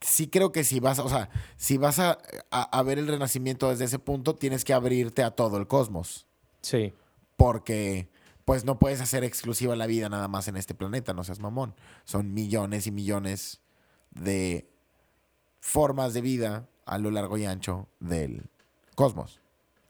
Sí 0.00 0.28
creo 0.28 0.52
que 0.52 0.62
si 0.64 0.78
vas, 0.78 0.98
o 1.00 1.08
sea, 1.08 1.30
si 1.56 1.78
vas 1.78 1.98
a, 1.98 2.18
a- 2.52 2.62
a 2.78 2.82
ver 2.82 2.98
el 2.98 3.08
renacimiento 3.08 3.68
desde 3.70 3.86
ese 3.86 3.98
punto, 3.98 4.36
tienes 4.36 4.64
que 4.64 4.72
abrirte 4.72 5.22
a 5.24 5.30
todo 5.32 5.56
el 5.56 5.66
cosmos 5.66 6.26
Sí, 6.62 6.92
porque 7.36 8.08
pues 8.48 8.64
no 8.64 8.78
puedes 8.78 9.02
hacer 9.02 9.24
exclusiva 9.24 9.76
la 9.76 9.86
vida 9.86 10.08
nada 10.08 10.26
más 10.26 10.48
en 10.48 10.56
este 10.56 10.74
planeta, 10.74 11.12
no 11.12 11.22
seas 11.22 11.38
mamón. 11.38 11.74
Son 12.04 12.32
millones 12.32 12.86
y 12.86 12.90
millones 12.90 13.60
de 14.10 14.70
formas 15.60 16.14
de 16.14 16.22
vida 16.22 16.66
a 16.86 16.96
lo 16.96 17.10
largo 17.10 17.36
y 17.36 17.44
ancho 17.44 17.88
del 18.00 18.48
cosmos, 18.94 19.42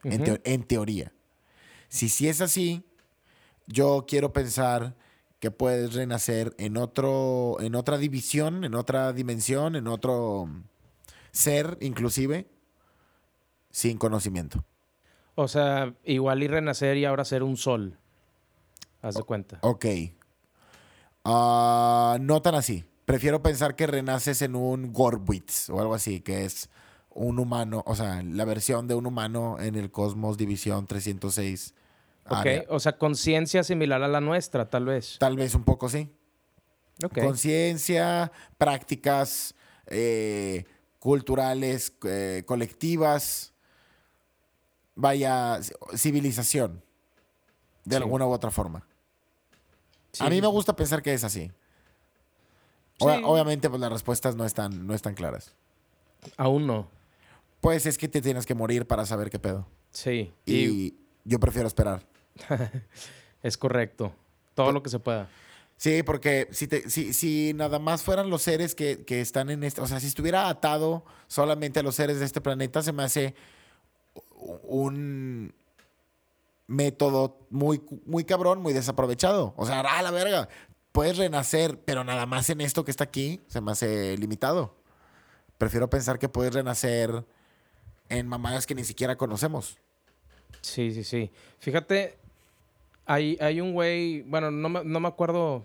en, 0.02 0.14
Ujú. 0.22 0.24
teo- 0.24 0.40
en 0.42 0.64
teoría. 0.64 1.12
Si 1.88 2.08
sí 2.08 2.26
es 2.28 2.40
así, 2.40 2.82
yo 3.68 4.06
quiero 4.08 4.32
pensar 4.32 4.96
que 5.38 5.52
puedes 5.52 5.94
renacer 5.94 6.52
en 6.58 6.78
otro, 6.78 7.58
en 7.60 7.76
otra 7.76 7.96
división, 7.96 8.64
en 8.64 8.74
otra 8.74 9.12
dimensión, 9.12 9.76
en 9.76 9.86
otro 9.86 10.48
ser, 11.30 11.78
inclusive, 11.80 12.48
sin 13.70 13.98
conocimiento. 13.98 14.64
O 15.36 15.46
sea, 15.46 15.94
igual 16.02 16.42
y 16.42 16.48
renacer 16.48 16.96
y 16.96 17.04
ahora 17.04 17.24
ser 17.24 17.44
un 17.44 17.56
sol. 17.56 18.00
Haz 19.02 19.14
de 19.14 19.22
cuenta. 19.22 19.58
Ok. 19.62 19.86
Ah, 21.24 22.18
no 22.20 22.42
tan 22.42 22.54
así. 22.54 22.84
Prefiero 23.04 23.42
pensar 23.42 23.74
que 23.74 23.86
renaces 23.86 24.42
en 24.42 24.54
un 24.54 24.92
Gorbwitz 24.92 25.70
o 25.70 25.80
algo 25.80 25.94
así, 25.94 26.20
que 26.20 26.44
es 26.44 26.68
un 27.10 27.38
humano, 27.38 27.82
o 27.86 27.96
sea, 27.96 28.22
la 28.22 28.44
versión 28.44 28.86
de 28.86 28.94
un 28.94 29.06
humano 29.06 29.56
en 29.58 29.74
el 29.74 29.90
Cosmos 29.90 30.36
División 30.36 30.86
306. 30.86 31.74
Ok, 32.26 32.32
área. 32.32 32.64
o 32.68 32.78
sea, 32.78 32.98
conciencia 32.98 33.64
similar 33.64 34.02
a 34.02 34.08
la 34.08 34.20
nuestra, 34.20 34.68
tal 34.68 34.84
vez. 34.84 35.16
Tal 35.18 35.36
vez 35.36 35.54
un 35.54 35.64
poco 35.64 35.88
sí. 35.88 36.10
Ok. 37.04 37.20
Conciencia, 37.20 38.30
prácticas 38.58 39.54
eh, 39.86 40.64
culturales, 40.98 41.92
eh, 42.04 42.42
colectivas, 42.46 43.54
vaya, 44.94 45.60
civilización, 45.96 46.82
de 47.88 47.96
Sí. 47.96 48.02
alguna 48.02 48.26
u 48.26 48.30
otra 48.32 48.50
forma. 48.50 48.86
Sí, 50.12 50.24
A 50.24 50.30
mí 50.30 50.40
me 50.40 50.46
gusta 50.48 50.74
pensar 50.74 51.02
que 51.02 51.12
es 51.14 51.24
así. 51.24 51.46
Sí. 51.48 51.52
Obvia- 53.04 53.20
Obviamente, 53.24 53.68
pues 53.68 53.80
las 53.80 53.92
respuestas 53.92 54.34
no 54.36 54.44
están, 54.44 54.86
no 54.86 54.94
están 54.94 55.14
claras. 55.14 55.54
Aún 56.36 56.66
no. 56.66 56.88
Pues 57.60 57.86
es 57.86 57.98
que 57.98 58.08
te 58.08 58.20
tienes 58.22 58.46
que 58.46 58.54
morir 58.54 58.86
para 58.86 59.06
saber 59.06 59.30
qué 59.30 59.38
pedo. 59.38 59.66
Sí. 59.90 60.32
Y, 60.46 60.54
Y 60.54 60.94
yo 61.24 61.38
prefiero 61.40 61.68
esperar. 61.68 62.06
es 63.42 63.56
correcto. 63.56 64.12
Todo 64.54 64.72
lo 64.72 64.82
que 64.82 64.90
se 64.90 64.98
pueda. 64.98 65.28
Sí, 65.76 66.02
porque 66.02 66.48
si, 66.50 66.66
te- 66.66 66.90
si, 66.90 67.12
si 67.14 67.52
nada 67.54 67.78
más 67.78 68.02
fueran 68.02 68.30
los 68.30 68.42
seres 68.42 68.74
que, 68.74 69.04
que 69.04 69.20
están 69.20 69.48
en 69.50 69.62
este, 69.62 69.80
o 69.80 69.86
sea, 69.86 70.00
si 70.00 70.08
estuviera 70.08 70.48
atado 70.48 71.04
solamente 71.28 71.78
a 71.78 71.82
los 71.84 71.94
seres 71.94 72.18
de 72.18 72.24
este 72.24 72.40
planeta, 72.40 72.82
se 72.82 72.92
me 72.92 73.04
hace 73.04 73.34
un 74.64 75.54
método 76.68 77.40
muy, 77.50 77.82
muy 78.06 78.22
cabrón, 78.22 78.62
muy 78.62 78.72
desaprovechado. 78.72 79.54
O 79.56 79.66
sea, 79.66 79.80
a 79.80 80.02
la 80.02 80.10
verga, 80.12 80.48
puedes 80.92 81.16
renacer, 81.16 81.80
pero 81.84 82.04
nada 82.04 82.26
más 82.26 82.48
en 82.50 82.60
esto 82.60 82.84
que 82.84 82.92
está 82.92 83.04
aquí, 83.04 83.40
se 83.48 83.60
me 83.60 83.72
hace 83.72 84.16
limitado. 84.18 84.76
Prefiero 85.56 85.90
pensar 85.90 86.20
que 86.20 86.28
puedes 86.28 86.54
renacer 86.54 87.24
en 88.10 88.28
mamadas 88.28 88.66
que 88.66 88.74
ni 88.74 88.84
siquiera 88.84 89.16
conocemos. 89.16 89.78
Sí, 90.60 90.92
sí, 90.92 91.04
sí. 91.04 91.30
Fíjate, 91.58 92.18
hay, 93.06 93.38
hay 93.40 93.60
un 93.60 93.72
güey, 93.72 94.22
bueno, 94.22 94.50
no 94.50 94.68
me, 94.68 94.84
no 94.84 95.00
me 95.00 95.08
acuerdo 95.08 95.64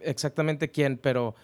exactamente 0.00 0.70
quién, 0.70 0.98
pero, 0.98 1.34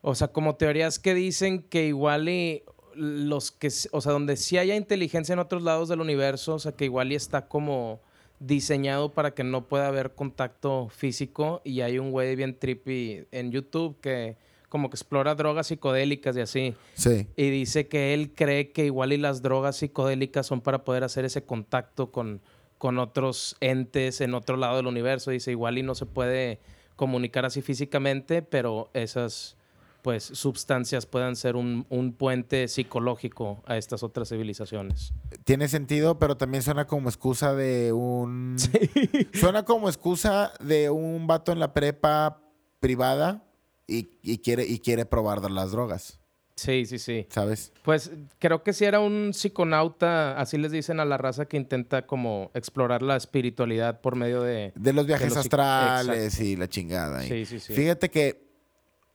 o 0.00 0.14
sea, 0.14 0.28
como 0.28 0.56
teorías 0.56 0.98
que 0.98 1.14
dicen 1.14 1.62
que 1.62 1.86
igual 1.86 2.28
y 2.28 2.64
los 2.94 3.52
que, 3.52 3.68
o 3.92 4.00
sea, 4.00 4.12
donde 4.12 4.36
sí 4.36 4.58
haya 4.58 4.74
inteligencia 4.74 5.32
en 5.32 5.38
otros 5.38 5.62
lados 5.62 5.88
del 5.88 6.00
universo, 6.00 6.54
o 6.54 6.58
sea, 6.58 6.72
que 6.72 6.84
igual 6.84 7.12
y 7.12 7.14
está 7.14 7.46
como 7.46 8.00
diseñado 8.46 9.12
para 9.12 9.32
que 9.32 9.44
no 9.44 9.68
pueda 9.68 9.86
haber 9.86 10.14
contacto 10.14 10.88
físico 10.88 11.60
y 11.64 11.80
hay 11.80 11.98
un 11.98 12.10
güey 12.10 12.34
bien 12.36 12.58
trippy 12.58 13.26
en 13.30 13.52
YouTube 13.52 13.98
que 14.00 14.36
como 14.68 14.88
que 14.88 14.94
explora 14.94 15.34
drogas 15.34 15.66
psicodélicas 15.66 16.34
y 16.34 16.40
así. 16.40 16.74
Sí. 16.94 17.26
Y 17.36 17.50
dice 17.50 17.88
que 17.88 18.14
él 18.14 18.32
cree 18.34 18.72
que 18.72 18.86
igual 18.86 19.12
y 19.12 19.18
las 19.18 19.42
drogas 19.42 19.76
psicodélicas 19.76 20.46
son 20.46 20.62
para 20.62 20.82
poder 20.82 21.04
hacer 21.04 21.26
ese 21.26 21.44
contacto 21.44 22.10
con, 22.10 22.40
con 22.78 22.98
otros 22.98 23.54
entes 23.60 24.22
en 24.22 24.32
otro 24.32 24.56
lado 24.56 24.78
del 24.78 24.86
universo. 24.86 25.30
Dice, 25.30 25.50
igual 25.50 25.76
y 25.76 25.82
no 25.82 25.94
se 25.94 26.06
puede 26.06 26.58
comunicar 26.96 27.44
así 27.44 27.60
físicamente, 27.60 28.40
pero 28.40 28.90
esas 28.94 29.58
pues 30.02 30.24
sustancias 30.24 31.06
puedan 31.06 31.36
ser 31.36 31.54
un, 31.56 31.86
un 31.88 32.12
puente 32.12 32.66
psicológico 32.68 33.62
a 33.66 33.76
estas 33.76 34.02
otras 34.02 34.28
civilizaciones. 34.28 35.14
Tiene 35.44 35.68
sentido, 35.68 36.18
pero 36.18 36.36
también 36.36 36.62
suena 36.62 36.86
como 36.86 37.08
excusa 37.08 37.54
de 37.54 37.92
un... 37.92 38.56
Suena 39.32 39.64
como 39.64 39.88
excusa 39.88 40.52
de 40.60 40.90
un 40.90 41.26
vato 41.28 41.52
en 41.52 41.60
la 41.60 41.72
prepa 41.72 42.42
privada 42.80 43.44
y, 43.86 44.10
y 44.22 44.38
quiere, 44.38 44.66
y 44.66 44.80
quiere 44.80 45.06
probar 45.06 45.48
las 45.50 45.70
drogas, 45.70 46.18
Sí, 46.54 46.84
sí, 46.86 46.98
sí. 46.98 47.26
¿sabes? 47.30 47.72
Pues 47.82 48.10
creo 48.38 48.62
que 48.62 48.72
si 48.72 48.84
era 48.84 49.00
un 49.00 49.32
psiconauta, 49.32 50.38
así 50.38 50.58
les 50.58 50.70
dicen 50.70 51.00
a 51.00 51.04
la 51.04 51.16
raza 51.16 51.46
que 51.46 51.56
intenta 51.56 52.06
como 52.06 52.50
explorar 52.54 53.02
la 53.02 53.16
espiritualidad 53.16 54.00
por 54.00 54.16
medio 54.16 54.42
de... 54.42 54.72
De 54.76 54.92
los 54.92 55.06
viajes 55.06 55.30
los 55.30 55.38
astrales 55.38 56.38
y 56.40 56.56
la 56.56 56.68
chingada. 56.68 57.22
Sí, 57.22 57.46
sí, 57.46 57.58
sí. 57.58 57.72
Fíjate 57.72 58.10
que 58.10 58.51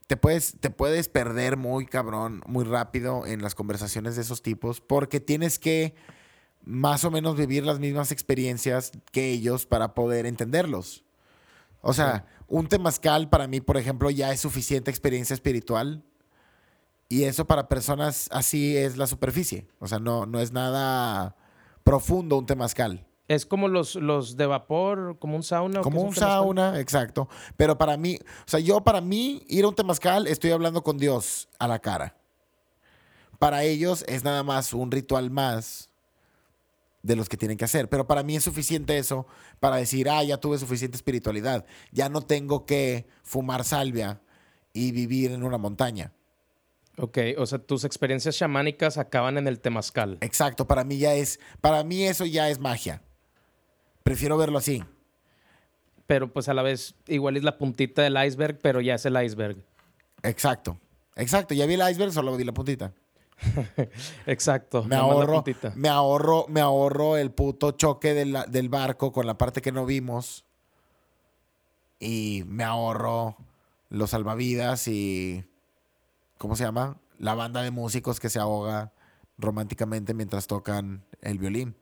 te 0.08 0.18
puedes, 0.18 0.56
te 0.60 0.70
puedes 0.70 1.10
perder 1.10 1.58
muy 1.58 1.86
cabrón, 1.86 2.42
muy 2.48 2.64
rápido 2.64 3.26
en 3.26 3.42
las 3.42 3.56
conversaciones 3.56 4.16
de 4.16 4.22
esos 4.22 4.42
tipos 4.42 4.82
porque 4.82 5.20
tienes 5.20 5.60
que 5.60 5.96
más 6.64 7.04
o 7.06 7.12
menos 7.12 7.38
vivir 7.38 7.66
las 7.66 7.80
mismas 7.80 8.12
experiencias 8.12 8.92
que 9.12 9.30
ellos 9.32 9.66
para 9.66 9.94
poder 9.94 10.26
entenderlos. 10.26 11.06
O 11.82 11.94
sea, 11.94 12.26
un 12.48 12.68
temazcal 12.68 13.30
para 13.30 13.48
mí, 13.48 13.62
por 13.62 13.78
ejemplo, 13.78 14.10
ya 14.10 14.32
es 14.32 14.42
suficiente 14.42 14.92
experiencia 14.92 15.34
espiritual. 15.34 16.04
Y 17.10 17.24
eso 17.24 17.46
para 17.46 17.70
personas 17.70 18.28
así 18.32 18.76
es 18.76 18.98
la 18.98 19.08
superficie. 19.08 19.68
O 19.80 19.88
sea, 19.88 20.00
no, 20.00 20.26
no 20.26 20.42
es 20.42 20.52
nada 20.52 21.38
profundo 21.86 22.38
un 22.38 22.46
temazcal. 22.46 23.07
Es 23.28 23.46
como 23.46 23.68
los, 23.68 23.96
los 23.96 24.38
de 24.38 24.46
vapor, 24.46 25.18
como 25.20 25.36
un 25.36 25.44
sauna. 25.44 25.82
¿o 25.82 25.84
qué 25.84 25.90
Como 25.90 26.02
un 26.02 26.16
sauna, 26.16 26.80
exacto. 26.80 27.28
Pero 27.58 27.78
para 27.78 27.98
mí, 27.98 28.20
o 28.22 28.50
sea, 28.50 28.60
yo 28.60 28.82
para 28.82 29.02
mí 29.02 29.44
ir 29.48 29.66
a 29.66 29.68
un 29.68 29.76
temazcal 29.76 30.28
estoy 30.28 30.52
hablando 30.52 30.82
con 30.84 30.98
Dios 30.98 31.50
a 31.60 31.68
la 31.68 31.80
cara. 31.80 32.16
Para 33.38 33.64
ellos 33.64 34.06
es 34.08 34.24
nada 34.24 34.44
más 34.44 34.74
un 34.74 34.92
ritual 34.92 35.30
más 35.30 35.90
de 37.04 37.16
los 37.16 37.30
que 37.30 37.38
tienen 37.38 37.58
que 37.58 37.66
hacer. 37.66 37.90
Pero 37.90 38.08
para 38.08 38.24
mí 38.24 38.36
es 38.36 38.44
suficiente 38.44 38.98
eso 38.98 39.28
para 39.60 39.78
decir, 39.78 40.10
ah, 40.10 40.24
ya 40.24 40.38
tuve 40.38 40.58
suficiente 40.58 40.96
espiritualidad. 40.96 41.66
Ya 41.92 42.10
no 42.10 42.22
tengo 42.22 42.66
que 42.66 43.08
fumar 43.24 43.64
salvia 43.64 44.22
y 44.74 44.92
vivir 44.92 45.32
en 45.32 45.44
una 45.44 45.58
montaña. 45.58 46.14
Ok, 47.00 47.20
o 47.38 47.46
sea, 47.46 47.60
tus 47.60 47.84
experiencias 47.84 48.36
chamánicas 48.38 48.98
acaban 48.98 49.38
en 49.38 49.48
el 49.48 49.60
temazcal. 49.60 50.18
Exacto, 50.22 50.68
para 50.68 50.84
mí 50.84 50.98
ya 50.98 51.14
es, 51.14 51.40
para 51.62 51.84
mí 51.84 52.04
eso 52.04 52.26
ya 52.26 52.50
es 52.50 52.60
magia. 52.60 53.04
Prefiero 54.08 54.38
verlo 54.38 54.58
así. 54.58 54.82
Pero 56.06 56.32
pues 56.32 56.48
a 56.48 56.54
la 56.54 56.62
vez 56.62 56.96
igual 57.08 57.36
es 57.36 57.44
la 57.44 57.58
puntita 57.58 58.02
del 58.04 58.16
iceberg, 58.26 58.58
pero 58.62 58.80
ya 58.80 58.96
es 58.96 59.06
el 59.06 59.22
iceberg. 59.22 59.58
Exacto. 60.24 60.78
Exacto, 61.18 61.54
ya 61.54 61.66
vi 61.66 61.74
el 61.74 61.90
iceberg, 61.92 62.14
solo 62.14 62.38
vi 62.38 62.46
la 62.46 62.54
puntita. 62.54 62.94
Exacto. 64.26 64.86
Me 64.86 64.96
ahorro, 64.96 65.44
me 65.76 65.90
ahorro, 65.90 66.46
me 66.48 66.62
ahorro 66.62 67.18
el 67.18 67.32
puto 67.32 67.72
choque 67.72 68.14
de 68.14 68.26
la- 68.28 68.46
del 68.46 68.70
barco 68.70 69.12
con 69.12 69.28
la 69.28 69.38
parte 69.38 69.62
que 69.62 69.74
no 69.74 69.86
vimos. 69.86 70.46
Y 72.00 72.44
me 72.48 72.64
ahorro 72.64 73.36
los 73.90 74.12
salvavidas 74.12 74.88
y. 74.88 75.44
¿Cómo 76.38 76.56
se 76.56 76.64
llama? 76.64 76.96
La 77.20 77.36
banda 77.36 77.62
de 77.62 77.72
músicos 77.72 78.22
que 78.22 78.30
se 78.30 78.40
ahoga 78.40 78.94
románticamente 79.38 80.14
mientras 80.14 80.48
tocan 80.48 81.04
el 81.22 81.40
violín. 81.40 81.76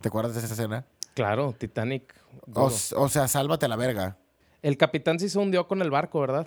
¿Te 0.00 0.06
acuerdas 0.06 0.34
de 0.34 0.40
esa 0.44 0.52
escena? 0.54 0.86
Claro, 1.18 1.52
Titanic. 1.52 2.14
O, 2.54 3.08
sea, 3.08 3.26
sálvate 3.26 3.66
a 3.66 3.68
la 3.68 3.74
verga. 3.74 4.18
El 4.62 4.76
capitán 4.76 5.18
sí 5.18 5.28
se 5.28 5.36
hundió 5.36 5.66
con 5.66 5.82
el 5.82 5.90
barco, 5.90 6.20
¿verdad? 6.20 6.46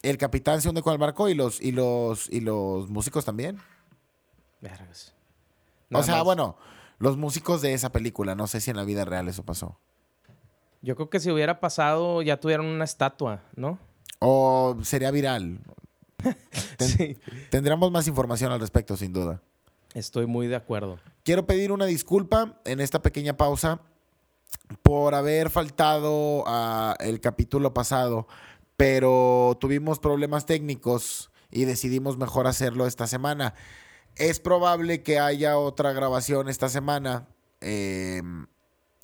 El 0.00 0.16
capitán 0.16 0.62
se 0.62 0.68
hunde 0.68 0.80
con 0.80 0.92
el 0.92 0.98
barco 1.00 1.28
y 1.28 1.34
los, 1.34 1.60
y 1.60 1.72
los, 1.72 2.28
y 2.30 2.38
los 2.40 2.88
músicos 2.88 3.24
también. 3.24 3.58
Vergas. 4.60 5.12
o 5.92 6.04
sea, 6.04 6.14
más. 6.18 6.24
bueno, 6.24 6.56
los 7.00 7.16
músicos 7.16 7.62
de 7.62 7.74
esa 7.74 7.90
película. 7.90 8.36
No 8.36 8.46
sé 8.46 8.60
si 8.60 8.70
en 8.70 8.76
la 8.76 8.84
vida 8.84 9.04
real 9.04 9.26
eso 9.26 9.42
pasó. 9.44 9.76
Yo 10.82 10.94
creo 10.94 11.10
que 11.10 11.18
si 11.18 11.32
hubiera 11.32 11.58
pasado 11.58 12.22
ya 12.22 12.38
tuvieran 12.38 12.66
una 12.66 12.84
estatua, 12.84 13.42
¿no? 13.56 13.80
O 14.20 14.76
sería 14.82 15.10
viral. 15.10 15.58
Ten- 16.78 16.88
Sí. 16.88 17.18
Tendremos 17.50 17.90
más 17.90 18.06
información 18.06 18.52
al 18.52 18.60
respecto, 18.60 18.96
sin 18.96 19.12
duda. 19.12 19.42
Estoy 19.94 20.26
muy 20.26 20.46
de 20.46 20.54
acuerdo. 20.54 21.00
Quiero 21.24 21.44
pedir 21.44 21.72
una 21.72 21.86
disculpa 21.86 22.60
en 22.64 22.78
esta 22.78 23.02
pequeña 23.02 23.36
pausa 23.36 23.80
por 24.82 25.14
haber 25.14 25.50
faltado 25.50 26.44
a 26.46 26.96
el 27.00 27.20
capítulo 27.20 27.72
pasado, 27.74 28.26
pero 28.76 29.56
tuvimos 29.60 29.98
problemas 29.98 30.46
técnicos 30.46 31.30
y 31.50 31.64
decidimos 31.64 32.16
mejor 32.18 32.46
hacerlo 32.46 32.86
esta 32.86 33.06
semana. 33.06 33.54
Es 34.16 34.40
probable 34.40 35.02
que 35.02 35.18
haya 35.18 35.58
otra 35.58 35.92
grabación 35.92 36.48
esta 36.48 36.68
semana 36.68 37.28
eh, 37.60 38.22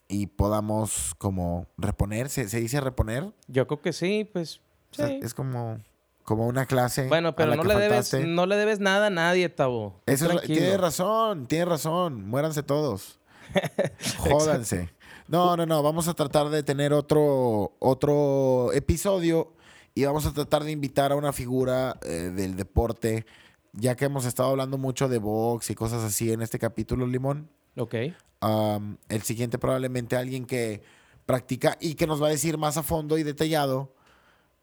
y 0.08 0.26
podamos 0.26 1.14
como 1.18 1.66
reponer, 1.78 2.28
¿se, 2.28 2.48
se 2.48 2.60
dice 2.60 2.80
reponer? 2.80 3.32
Yo 3.46 3.66
creo 3.66 3.80
que 3.80 3.92
sí, 3.92 4.28
pues. 4.32 4.60
O 4.90 4.94
sea, 4.94 5.08
sí. 5.08 5.20
es 5.22 5.32
como, 5.32 5.78
como 6.24 6.46
una 6.46 6.66
clase. 6.66 7.08
Bueno, 7.08 7.28
a 7.28 7.36
pero 7.36 7.50
la 7.50 7.56
no 7.56 7.62
que 7.62 7.68
le, 7.68 7.74
debes, 7.76 8.12
no 8.26 8.46
le 8.46 8.56
debes 8.56 8.78
nada 8.80 9.06
a 9.06 9.10
nadie, 9.10 9.48
Tabo. 9.48 10.00
Tú 10.04 10.12
Eso 10.12 10.24
es- 10.26 10.30
tranquilo. 10.32 10.58
tiene 10.60 10.76
razón, 10.76 11.46
tiene 11.46 11.64
razón. 11.66 12.28
Muéranse 12.28 12.62
todos. 12.62 13.18
Jódanse. 14.18 14.90
No, 15.28 15.56
no, 15.56 15.66
no. 15.66 15.82
Vamos 15.82 16.08
a 16.08 16.14
tratar 16.14 16.48
de 16.50 16.62
tener 16.62 16.92
otro, 16.92 17.72
otro 17.78 18.72
episodio 18.72 19.52
y 19.94 20.04
vamos 20.04 20.26
a 20.26 20.32
tratar 20.32 20.64
de 20.64 20.72
invitar 20.72 21.12
a 21.12 21.16
una 21.16 21.32
figura 21.32 21.98
eh, 22.02 22.32
del 22.34 22.56
deporte, 22.56 23.26
ya 23.72 23.94
que 23.96 24.06
hemos 24.06 24.24
estado 24.24 24.50
hablando 24.50 24.78
mucho 24.78 25.08
de 25.08 25.18
box 25.18 25.70
y 25.70 25.74
cosas 25.74 26.02
así 26.02 26.32
en 26.32 26.42
este 26.42 26.58
capítulo, 26.58 27.06
Limón. 27.06 27.48
Ok. 27.76 27.94
Um, 28.40 28.96
el 29.08 29.22
siguiente 29.22 29.58
probablemente 29.58 30.16
alguien 30.16 30.46
que 30.46 30.82
practica 31.26 31.76
y 31.80 31.94
que 31.94 32.06
nos 32.06 32.22
va 32.22 32.26
a 32.26 32.30
decir 32.30 32.58
más 32.58 32.76
a 32.76 32.82
fondo 32.82 33.16
y 33.18 33.22
detallado 33.22 33.94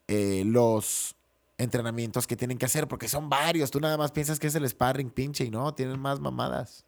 eh, 0.07 0.43
los 0.45 1.15
entrenamientos 1.57 2.25
que 2.25 2.35
tienen 2.35 2.57
que 2.57 2.65
hacer, 2.65 2.87
porque 2.87 3.07
son 3.07 3.29
varios. 3.29 3.69
Tú 3.69 3.79
nada 3.79 3.97
más 3.97 4.11
piensas 4.11 4.39
que 4.39 4.47
es 4.47 4.55
el 4.55 4.67
sparring 4.67 5.09
pinche 5.09 5.43
y 5.43 5.49
no, 5.49 5.73
tienen 5.73 5.99
más 5.99 6.19
mamadas. 6.19 6.85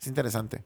Es 0.00 0.06
interesante. 0.06 0.64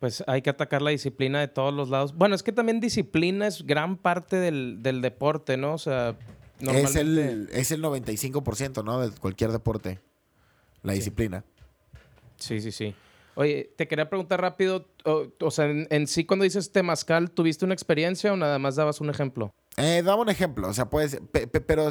Pues 0.00 0.24
hay 0.26 0.42
que 0.42 0.50
atacar 0.50 0.82
la 0.82 0.90
disciplina 0.90 1.40
de 1.40 1.48
todos 1.48 1.72
los 1.72 1.90
lados. 1.90 2.14
Bueno, 2.14 2.34
es 2.34 2.42
que 2.42 2.52
también 2.52 2.80
disciplina 2.80 3.46
es 3.46 3.66
gran 3.66 3.98
parte 3.98 4.36
del, 4.36 4.82
del 4.82 5.02
deporte, 5.02 5.56
¿no? 5.56 5.74
O 5.74 5.78
sea, 5.78 6.16
es 6.60 6.96
el, 6.96 7.48
es 7.52 7.70
el 7.70 7.82
95%, 7.82 8.84
¿no? 8.84 9.00
De 9.00 9.10
cualquier 9.18 9.52
deporte. 9.52 10.00
La 10.82 10.94
disciplina. 10.94 11.44
Sí, 12.36 12.60
sí, 12.60 12.72
sí. 12.72 12.94
Oye, 13.34 13.72
te 13.76 13.86
quería 13.86 14.08
preguntar 14.08 14.40
rápido, 14.40 14.88
o, 15.04 15.50
sea, 15.50 15.66
en, 15.66 16.06
sí 16.06 16.24
cuando 16.24 16.44
dices 16.44 16.72
temazcal, 16.72 17.30
¿tuviste 17.30 17.64
una 17.64 17.74
experiencia 17.74 18.32
o 18.32 18.36
nada 18.36 18.58
más 18.58 18.76
dabas 18.76 19.00
un 19.00 19.08
ejemplo? 19.08 19.54
Eh, 19.76 20.02
daba 20.04 20.20
un 20.20 20.28
ejemplo, 20.28 20.68
o 20.68 20.74
sea, 20.74 20.90
puedes, 20.90 21.20
pero 21.66 21.90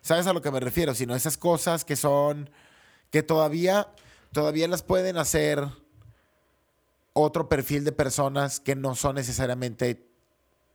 sabes 0.00 0.26
a 0.26 0.32
lo 0.32 0.42
que 0.42 0.50
me 0.50 0.60
refiero, 0.60 0.94
sino 0.94 1.14
esas 1.14 1.38
cosas 1.38 1.84
que 1.84 1.96
son, 1.96 2.50
que 3.10 3.22
todavía, 3.22 3.88
todavía 4.32 4.68
las 4.68 4.82
pueden 4.82 5.16
hacer 5.16 5.64
otro 7.12 7.48
perfil 7.48 7.84
de 7.84 7.92
personas 7.92 8.60
que 8.60 8.74
no 8.74 8.94
son 8.94 9.16
necesariamente 9.16 10.06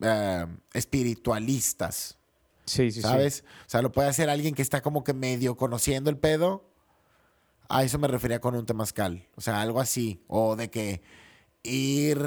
eh, 0.02 0.46
espiritualistas. 0.74 2.18
Sí, 2.66 2.92
sí, 2.92 3.02
¿Sabes? 3.02 3.44
O 3.66 3.70
sea, 3.70 3.82
lo 3.82 3.92
puede 3.92 4.08
hacer 4.08 4.30
alguien 4.30 4.56
que 4.56 4.62
está 4.62 4.82
como 4.82 5.04
que 5.04 5.14
medio 5.14 5.56
conociendo 5.58 6.10
el 6.10 6.18
pedo. 6.18 6.64
A 7.70 7.84
eso 7.84 8.00
me 8.00 8.08
refería 8.08 8.40
con 8.40 8.56
un 8.56 8.66
temazcal. 8.66 9.28
O 9.36 9.42
sea, 9.42 9.62
algo 9.62 9.80
así. 9.80 10.24
O 10.28 10.56
de 10.56 10.70
que 10.70 11.02
ir 11.64 12.20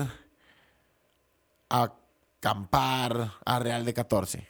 a 1.68 1.92
acampar 2.38 3.32
a 3.44 3.58
Real 3.58 3.84
de 3.84 3.94
14. 3.94 4.46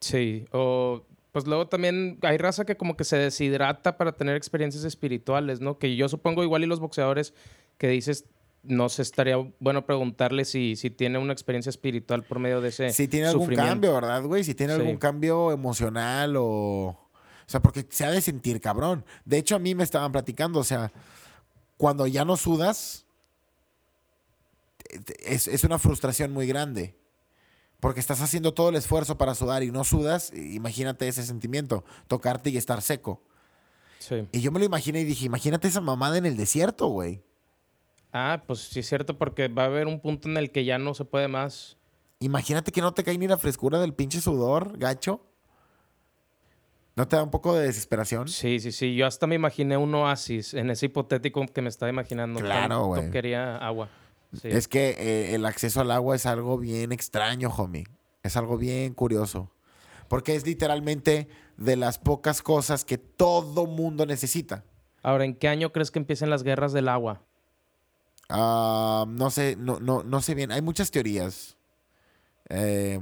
Sí, 0.00 0.46
o 0.52 1.04
pues 1.32 1.46
luego 1.46 1.66
también 1.66 2.18
hay 2.22 2.36
raza 2.36 2.64
que 2.64 2.76
como 2.76 2.96
que 2.96 3.04
se 3.04 3.16
deshidrata 3.16 3.96
para 3.96 4.12
tener 4.12 4.36
experiencias 4.36 4.84
espirituales, 4.84 5.60
¿no? 5.60 5.78
Que 5.78 5.96
yo 5.96 6.08
supongo 6.08 6.42
igual 6.42 6.62
y 6.62 6.66
los 6.66 6.80
boxeadores 6.80 7.32
que 7.78 7.88
dices, 7.88 8.26
no 8.62 8.88
sé, 8.88 9.02
estaría 9.02 9.36
bueno 9.58 9.84
preguntarle 9.84 10.44
si, 10.44 10.76
si 10.76 10.90
tiene 10.90 11.18
una 11.18 11.32
experiencia 11.32 11.70
espiritual 11.70 12.22
por 12.22 12.38
medio 12.38 12.60
de 12.60 12.68
ese 12.68 12.90
Si 12.90 13.08
tiene 13.08 13.26
algún 13.26 13.54
cambio, 13.54 13.94
¿verdad, 13.94 14.22
güey? 14.24 14.44
Si 14.44 14.54
tiene 14.54 14.74
algún 14.74 14.96
cambio 14.96 15.52
emocional 15.52 16.36
o... 16.36 16.98
O 17.44 17.50
sea, 17.52 17.60
porque 17.60 17.84
se 17.90 18.04
ha 18.04 18.10
de 18.10 18.20
sentir 18.20 18.60
cabrón. 18.60 19.04
De 19.24 19.36
hecho, 19.36 19.56
a 19.56 19.58
mí 19.58 19.74
me 19.74 19.82
estaban 19.82 20.12
platicando, 20.12 20.60
o 20.60 20.64
sea, 20.64 20.92
cuando 21.76 22.06
ya 22.06 22.24
no 22.24 22.36
sudas, 22.36 23.04
es, 25.24 25.48
es 25.48 25.64
una 25.64 25.78
frustración 25.78 26.32
muy 26.32 26.46
grande. 26.46 26.96
Porque 27.80 27.98
estás 27.98 28.20
haciendo 28.20 28.54
todo 28.54 28.68
el 28.68 28.76
esfuerzo 28.76 29.18
para 29.18 29.34
sudar 29.34 29.64
y 29.64 29.72
no 29.72 29.82
sudas, 29.82 30.32
imagínate 30.34 31.08
ese 31.08 31.24
sentimiento, 31.24 31.84
tocarte 32.06 32.48
y 32.48 32.56
estar 32.56 32.80
seco. 32.80 33.20
Sí. 33.98 34.28
Y 34.30 34.40
yo 34.40 34.52
me 34.52 34.60
lo 34.60 34.64
imaginé 34.64 35.00
y 35.00 35.04
dije, 35.04 35.26
imagínate 35.26 35.66
esa 35.66 35.80
mamada 35.80 36.16
en 36.16 36.24
el 36.24 36.36
desierto, 36.36 36.86
güey. 36.86 37.22
Ah, 38.12 38.42
pues 38.46 38.60
sí 38.60 38.80
es 38.80 38.88
cierto, 38.88 39.16
porque 39.16 39.48
va 39.48 39.62
a 39.62 39.66
haber 39.66 39.86
un 39.86 40.00
punto 40.00 40.28
en 40.28 40.36
el 40.36 40.50
que 40.50 40.64
ya 40.64 40.78
no 40.78 40.94
se 40.94 41.04
puede 41.04 41.28
más. 41.28 41.78
Imagínate 42.20 42.70
que 42.70 42.82
no 42.82 42.92
te 42.92 43.02
cae 43.02 43.18
ni 43.18 43.26
la 43.26 43.38
frescura 43.38 43.80
del 43.80 43.94
pinche 43.94 44.20
sudor, 44.20 44.78
gacho. 44.78 45.26
¿No 46.94 47.08
te 47.08 47.16
da 47.16 47.22
un 47.22 47.30
poco 47.30 47.54
de 47.54 47.66
desesperación? 47.66 48.28
Sí, 48.28 48.60
sí, 48.60 48.70
sí. 48.70 48.94
Yo 48.94 49.06
hasta 49.06 49.26
me 49.26 49.34
imaginé 49.34 49.78
un 49.78 49.94
oasis 49.94 50.52
en 50.52 50.68
ese 50.68 50.86
hipotético 50.86 51.44
que 51.46 51.62
me 51.62 51.70
estaba 51.70 51.88
imaginando. 51.88 52.38
Claro, 52.40 52.84
güey. 52.86 53.10
quería 53.10 53.56
agua. 53.56 53.88
Es 54.42 54.68
que 54.68 54.90
eh, 54.98 55.34
el 55.34 55.46
acceso 55.46 55.80
al 55.80 55.90
agua 55.90 56.16
es 56.16 56.26
algo 56.26 56.58
bien 56.58 56.92
extraño, 56.92 57.48
homie. 57.48 57.84
Es 58.22 58.36
algo 58.36 58.58
bien 58.58 58.92
curioso. 58.92 59.50
Porque 60.08 60.34
es 60.36 60.46
literalmente 60.46 61.28
de 61.56 61.76
las 61.76 61.98
pocas 61.98 62.42
cosas 62.42 62.84
que 62.84 62.98
todo 62.98 63.66
mundo 63.66 64.04
necesita. 64.04 64.64
Ahora, 65.02 65.24
¿en 65.24 65.34
qué 65.34 65.48
año 65.48 65.72
crees 65.72 65.90
que 65.90 65.98
empiecen 65.98 66.28
las 66.28 66.42
guerras 66.42 66.72
del 66.74 66.88
agua? 66.88 67.22
Ah, 68.34 69.04
no 69.08 69.30
sé, 69.30 69.56
no, 69.56 69.78
no, 69.78 70.02
no 70.02 70.22
sé 70.22 70.34
bien. 70.34 70.52
Hay 70.52 70.62
muchas 70.62 70.90
teorías. 70.90 71.58
Eh, 72.48 72.98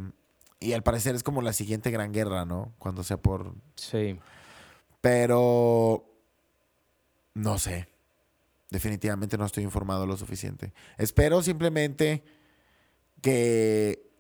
y 0.59 0.73
al 0.73 0.83
parecer 0.83 1.15
es 1.15 1.23
como 1.23 1.41
la 1.41 1.53
siguiente 1.53 1.93
gran 1.93 2.13
guerra, 2.13 2.45
¿no? 2.45 2.75
Cuando 2.79 3.05
sea 3.05 3.17
por. 3.17 3.55
Sí. 3.77 4.19
Pero. 5.01 6.05
No 7.35 7.59
sé. 7.59 7.89
Definitivamente 8.71 9.39
no 9.39 9.47
estoy 9.47 9.63
informado 9.63 10.05
lo 10.05 10.17
suficiente. 10.17 10.73
Espero 10.99 11.43
simplemente 11.43 12.25
que 13.23 14.11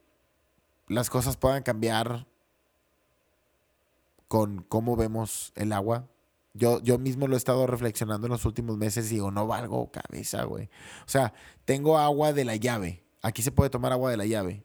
las 0.86 1.10
cosas 1.10 1.36
puedan 1.36 1.64
cambiar 1.64 2.26
con 4.28 4.62
cómo 4.62 4.94
vemos 4.94 5.52
el 5.56 5.72
agua 5.72 6.08
yo, 6.52 6.80
yo 6.82 6.98
mismo 6.98 7.26
lo 7.26 7.34
he 7.34 7.38
estado 7.38 7.66
reflexionando 7.66 8.26
en 8.26 8.32
los 8.32 8.44
últimos 8.44 8.76
meses 8.76 9.10
y 9.10 9.16
digo, 9.16 9.30
no 9.30 9.46
valgo 9.46 9.90
cabeza, 9.90 10.44
güey. 10.44 10.68
O 11.06 11.08
sea, 11.08 11.32
tengo 11.64 11.98
agua 11.98 12.32
de 12.32 12.44
la 12.44 12.56
llave. 12.56 13.04
Aquí 13.22 13.42
se 13.42 13.52
puede 13.52 13.70
tomar 13.70 13.92
agua 13.92 14.10
de 14.10 14.16
la 14.16 14.26
llave. 14.26 14.64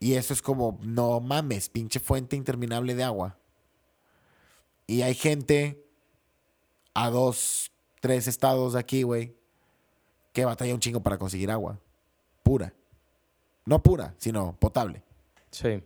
Y 0.00 0.14
eso 0.14 0.32
es 0.32 0.42
como, 0.42 0.78
no 0.82 1.20
mames, 1.20 1.68
pinche 1.68 2.00
fuente 2.00 2.36
interminable 2.36 2.94
de 2.94 3.04
agua. 3.04 3.38
Y 4.86 5.02
hay 5.02 5.14
gente 5.14 5.86
a 6.92 7.10
dos, 7.10 7.72
tres 8.00 8.26
estados 8.26 8.74
de 8.74 8.80
aquí, 8.80 9.02
güey, 9.02 9.36
que 10.32 10.44
batalla 10.44 10.74
un 10.74 10.80
chingo 10.80 11.02
para 11.02 11.18
conseguir 11.18 11.50
agua. 11.50 11.80
Pura. 12.42 12.74
No 13.64 13.82
pura, 13.82 14.14
sino 14.18 14.56
potable. 14.58 15.02
Sí. 15.50 15.82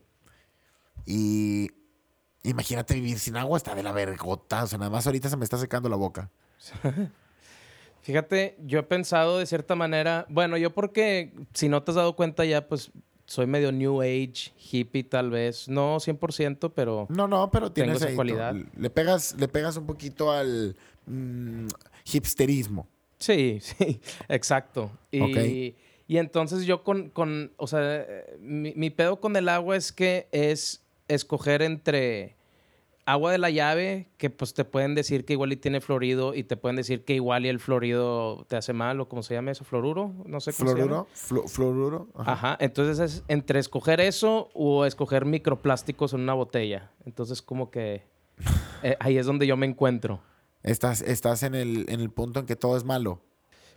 Y 1.06 1.70
Imagínate 2.48 2.94
vivir 2.94 3.18
sin 3.18 3.36
agua, 3.36 3.56
está 3.56 3.74
de 3.74 3.82
la 3.82 3.92
vergota. 3.92 4.64
O 4.64 4.66
sea, 4.66 4.78
nada 4.78 4.90
más 4.90 5.06
ahorita 5.06 5.28
se 5.28 5.36
me 5.36 5.44
está 5.44 5.58
secando 5.58 5.88
la 5.88 5.96
boca. 5.96 6.30
Fíjate, 8.02 8.56
yo 8.64 8.78
he 8.78 8.82
pensado 8.82 9.38
de 9.38 9.46
cierta 9.46 9.74
manera, 9.74 10.24
bueno, 10.30 10.56
yo 10.56 10.72
porque 10.72 11.32
si 11.52 11.68
no 11.68 11.82
te 11.82 11.90
has 11.90 11.96
dado 11.96 12.16
cuenta 12.16 12.44
ya, 12.44 12.66
pues 12.66 12.90
soy 13.26 13.46
medio 13.46 13.70
new 13.70 14.00
age, 14.00 14.52
hippie 14.58 15.04
tal 15.04 15.28
vez, 15.30 15.68
no 15.68 15.98
100%, 15.98 16.72
pero 16.74 17.06
No, 17.10 17.28
no, 17.28 17.50
pero 17.50 17.70
tienes 17.70 18.00
esa 18.00 18.14
cualidad. 18.14 18.54
Le 18.76 18.88
pegas 18.88 19.36
le 19.38 19.46
pegas 19.48 19.76
un 19.76 19.84
poquito 19.84 20.32
al 20.32 20.74
mm, 21.04 21.66
hipsterismo. 22.10 22.88
Sí, 23.18 23.58
sí, 23.60 24.00
exacto. 24.28 24.90
Y, 25.10 25.74
y 26.06 26.16
entonces 26.16 26.64
yo 26.64 26.82
con, 26.82 27.10
con 27.10 27.52
o 27.58 27.66
sea, 27.66 28.06
mi, 28.40 28.72
mi 28.74 28.88
pedo 28.88 29.20
con 29.20 29.36
el 29.36 29.50
agua 29.50 29.76
es 29.76 29.92
que 29.92 30.28
es 30.32 30.82
escoger 31.08 31.60
entre 31.60 32.37
agua 33.08 33.32
de 33.32 33.38
la 33.38 33.48
llave, 33.48 34.10
que 34.18 34.28
pues 34.28 34.52
te 34.52 34.66
pueden 34.66 34.94
decir 34.94 35.24
que 35.24 35.32
igual 35.32 35.50
y 35.52 35.56
tiene 35.56 35.80
florido 35.80 36.34
y 36.34 36.44
te 36.44 36.58
pueden 36.58 36.76
decir 36.76 37.06
que 37.06 37.14
igual 37.14 37.46
y 37.46 37.48
el 37.48 37.58
florido 37.58 38.44
te 38.48 38.56
hace 38.56 38.74
mal 38.74 39.00
o 39.00 39.08
cómo 39.08 39.22
se 39.22 39.32
llama 39.32 39.50
eso, 39.50 39.64
floruro, 39.64 40.12
no 40.26 40.40
sé 40.40 40.52
cómo 40.52 40.72
floruro, 40.72 41.08
se 41.14 41.34
llama. 41.34 41.48
floruro. 41.48 42.08
Ajá. 42.14 42.56
entonces 42.60 42.98
es 42.98 43.24
entre 43.28 43.60
escoger 43.60 44.00
eso 44.00 44.50
o 44.52 44.84
escoger 44.84 45.24
microplásticos 45.24 46.12
en 46.12 46.20
una 46.20 46.34
botella. 46.34 46.90
Entonces 47.06 47.40
como 47.40 47.70
que 47.70 48.02
eh, 48.82 48.96
ahí 49.00 49.16
es 49.16 49.24
donde 49.24 49.46
yo 49.46 49.56
me 49.56 49.64
encuentro. 49.64 50.20
Estás, 50.62 51.00
estás 51.00 51.42
en, 51.44 51.54
el, 51.54 51.86
en 51.88 52.00
el 52.00 52.10
punto 52.10 52.40
en 52.40 52.46
que 52.46 52.56
todo 52.56 52.76
es 52.76 52.84
malo. 52.84 53.22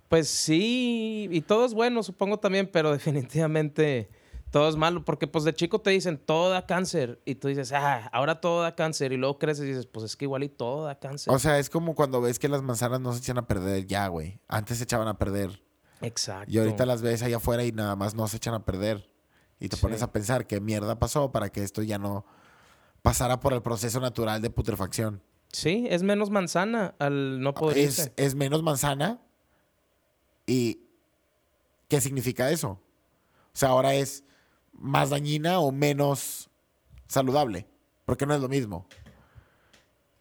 Pues 0.10 0.28
sí, 0.28 1.30
y 1.32 1.39
todo 1.39 1.65
es 1.65 1.74
bueno, 1.74 2.04
supongo 2.04 2.38
también, 2.38 2.70
pero 2.70 2.91
definitivamente 2.91 4.10
todo 4.52 4.68
es 4.68 4.76
malo, 4.76 5.06
porque 5.06 5.28
pues 5.28 5.46
de 5.46 5.54
chico 5.54 5.80
te 5.80 5.92
dicen 5.92 6.18
todo 6.18 6.50
da 6.50 6.66
cáncer 6.66 7.22
y 7.26 7.36
tú 7.36 7.48
dices, 7.48 7.72
ah, 7.72 8.10
ahora 8.12 8.42
todo 8.42 8.62
da 8.62 8.76
cáncer 8.76 9.14
y 9.14 9.18
luego 9.18 9.40
creces 9.40 9.64
y 9.64 9.70
dices, 9.70 9.88
pues 9.88 10.06
es 10.06 10.18
que 10.18 10.26
igual 10.26 10.44
y 10.44 10.50
todo 10.50 10.86
da 10.86 11.00
cáncer. 11.00 11.34
O 11.34 11.40
sea, 11.40 11.58
es 11.58 11.70
como 11.70 11.96
cuando 11.96 12.20
ves 12.20 12.38
que 12.38 12.50
las 12.50 12.62
manzanas 12.62 13.00
no 13.00 13.14
se 13.14 13.20
echan 13.20 13.38
a 13.38 13.48
perder 13.48 13.88
ya, 13.88 14.08
güey. 14.08 14.42
Antes 14.50 14.78
se 14.78 14.84
echaban 14.84 15.08
a 15.08 15.18
perder. 15.18 15.64
Exacto. 16.02 16.52
Y 16.52 16.58
ahorita 16.58 16.86
las 16.86 17.02
ves 17.02 17.24
allá 17.24 17.38
afuera 17.38 17.64
y 17.64 17.72
nada 17.72 17.96
más 17.96 18.14
no 18.14 18.28
se 18.28 18.38
echan 18.38 18.54
a 18.54 18.66
perder. 18.66 19.10
Y 19.58 19.70
te 19.70 19.78
pones 19.78 20.02
a 20.02 20.12
pensar 20.12 20.48
qué 20.48 20.60
mierda 20.60 21.00
pasó 21.00 21.32
para 21.32 21.50
que 21.50 21.64
esto 21.64 21.82
ya 21.82 21.98
no 21.98 22.26
pasara 23.02 23.40
por 23.40 23.54
el 23.54 23.62
proceso 23.62 24.02
natural 24.02 24.42
de 24.42 24.50
putrefacción. 24.50 25.24
Sí, 25.54 25.88
es 25.90 26.04
menos 26.04 26.30
manzana 26.30 26.96
al 27.00 27.40
no 27.42 27.54
poder. 27.54 27.78
Es, 27.78 28.12
es 28.18 28.36
menos 28.36 28.64
manzana. 28.64 29.22
¿Y 30.46 30.82
qué 31.88 32.02
significa 32.02 32.50
eso? 32.52 32.82
O 33.54 33.58
sea, 33.58 33.70
ahora 33.70 33.94
es 33.94 34.24
más 34.82 35.10
dañina 35.12 35.60
o 35.60 35.72
menos 35.72 36.50
saludable, 37.08 37.67
porque 38.06 38.26
no 38.26 38.34
es 38.34 38.41
lo 38.41 38.50
mismo. 38.50 38.86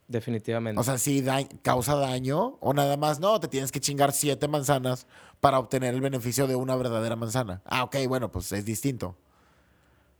Definitivamente. 0.08 0.80
O 0.80 0.82
sea, 0.84 0.98
si 0.98 1.20
da- 1.22 1.46
causa 1.62 1.94
daño 1.94 2.56
o 2.60 2.74
nada 2.74 2.96
más, 2.96 3.20
no, 3.20 3.38
te 3.38 3.46
tienes 3.46 3.70
que 3.70 3.78
chingar 3.80 4.12
siete 4.12 4.48
manzanas 4.48 5.06
para 5.40 5.58
obtener 5.58 5.94
el 5.94 6.00
beneficio 6.00 6.46
de 6.48 6.56
una 6.56 6.74
verdadera 6.74 7.14
manzana. 7.14 7.62
Ah, 7.64 7.84
ok, 7.84 7.96
bueno, 8.08 8.30
pues 8.32 8.50
es 8.52 8.64
distinto. 8.64 9.16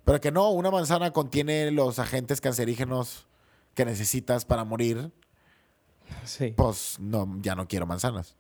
Pero 0.05 0.21
que 0.21 0.31
no, 0.31 0.51
una 0.51 0.71
manzana 0.71 1.13
contiene 1.13 1.71
los 1.73 1.99
agentes 1.99 2.41
cancerígenos 2.41 3.27
que 3.75 3.85
necesitas 3.85 4.45
para 4.45 4.65
morir, 4.65 5.11
sí, 6.25 6.55
pues 6.57 6.97
no, 7.01 7.29
ya 7.43 7.55
no 7.57 7.67
quiero 7.67 7.87
manzanas. 7.87 8.37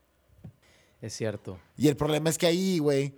es 1.00 1.12
cierto. 1.14 1.58
Y 1.76 1.88
el 1.88 1.96
problema 1.96 2.30
es 2.30 2.38
que 2.38 2.46
ahí, 2.46 2.78
güey, 2.78 3.16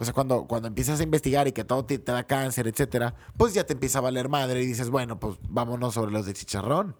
o 0.00 0.04
sea, 0.04 0.14
cuando, 0.14 0.46
cuando 0.46 0.66
empiezas 0.66 0.98
a 0.98 1.02
investigar 1.02 1.46
y 1.46 1.52
que 1.52 1.62
todo 1.62 1.84
te, 1.84 1.98
te 1.98 2.10
da 2.10 2.24
cáncer, 2.24 2.66
etcétera, 2.66 3.14
pues 3.36 3.52
ya 3.52 3.64
te 3.64 3.74
empieza 3.74 3.98
a 3.98 4.00
valer 4.00 4.30
madre 4.30 4.62
y 4.62 4.66
dices, 4.66 4.88
bueno, 4.88 5.20
pues 5.20 5.36
vámonos 5.46 5.92
sobre 5.92 6.10
los 6.10 6.24
de 6.24 6.32
chicharrón. 6.32 6.96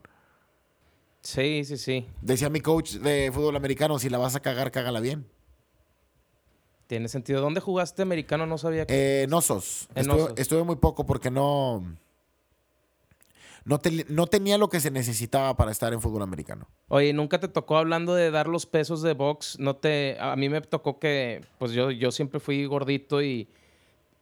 Sí, 1.22 1.64
sí, 1.64 1.78
sí. 1.78 2.06
Decía 2.20 2.50
mi 2.50 2.60
coach 2.60 2.96
de 2.96 3.30
fútbol 3.32 3.56
americano, 3.56 3.98
si 3.98 4.10
la 4.10 4.18
vas 4.18 4.36
a 4.36 4.40
cagar, 4.40 4.70
cágala 4.70 5.00
bien. 5.00 5.26
Tiene 6.88 7.08
sentido. 7.08 7.40
¿Dónde 7.40 7.60
jugaste 7.60 8.02
americano? 8.02 8.44
No 8.44 8.58
sabía 8.58 8.84
que... 8.84 8.92
Eh, 8.92 9.22
en 9.22 9.32
Osos. 9.32 9.88
En 9.94 10.02
estuve, 10.02 10.22
Osos. 10.22 10.34
estuve 10.36 10.64
muy 10.64 10.76
poco 10.76 11.06
porque 11.06 11.30
no... 11.30 11.82
No, 13.64 13.78
te- 13.78 14.06
no 14.08 14.26
tenía 14.26 14.56
lo 14.58 14.68
que 14.68 14.80
se 14.80 14.90
necesitaba 14.90 15.56
para 15.56 15.70
estar 15.70 15.92
en 15.92 16.00
fútbol 16.00 16.22
americano. 16.22 16.66
Oye, 16.88 17.12
¿nunca 17.12 17.38
te 17.40 17.48
tocó 17.48 17.76
hablando 17.76 18.14
de 18.14 18.30
dar 18.30 18.48
los 18.48 18.66
pesos 18.66 19.02
de 19.02 19.12
box? 19.14 19.58
No 19.58 19.76
te... 19.76 20.16
A 20.20 20.34
mí 20.36 20.48
me 20.48 20.60
tocó 20.62 20.98
que... 20.98 21.44
Pues 21.58 21.72
yo, 21.72 21.90
yo 21.90 22.10
siempre 22.12 22.40
fui 22.40 22.64
gordito 22.66 23.22
y... 23.22 23.48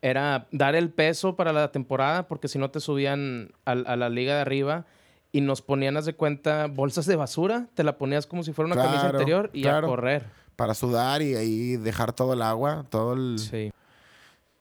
Era 0.00 0.46
dar 0.52 0.76
el 0.76 0.90
peso 0.90 1.34
para 1.34 1.52
la 1.52 1.72
temporada 1.72 2.28
porque 2.28 2.46
si 2.46 2.56
no 2.58 2.70
te 2.70 2.78
subían 2.78 3.50
a, 3.64 3.74
la 3.74 4.08
liga 4.08 4.36
de 4.36 4.40
arriba 4.40 4.86
y 5.32 5.40
nos 5.40 5.60
ponían, 5.60 5.96
haz 5.96 6.04
de 6.04 6.14
cuenta, 6.14 6.68
bolsas 6.68 7.04
de 7.06 7.16
basura. 7.16 7.68
Te 7.74 7.82
la 7.82 7.98
ponías 7.98 8.24
como 8.26 8.44
si 8.44 8.52
fuera 8.52 8.72
una 8.72 8.76
camisa 8.80 9.00
Claro, 9.02 9.18
interior 9.18 9.50
y 9.52 9.62
claro. 9.62 9.86
a 9.88 9.90
correr. 9.90 10.26
Para 10.54 10.74
sudar 10.74 11.20
y 11.22 11.34
ahí 11.34 11.76
dejar 11.76 12.12
todo 12.12 12.32
el 12.34 12.42
agua, 12.42 12.86
todo 12.88 13.14
el... 13.14 13.38
Sí. 13.40 13.72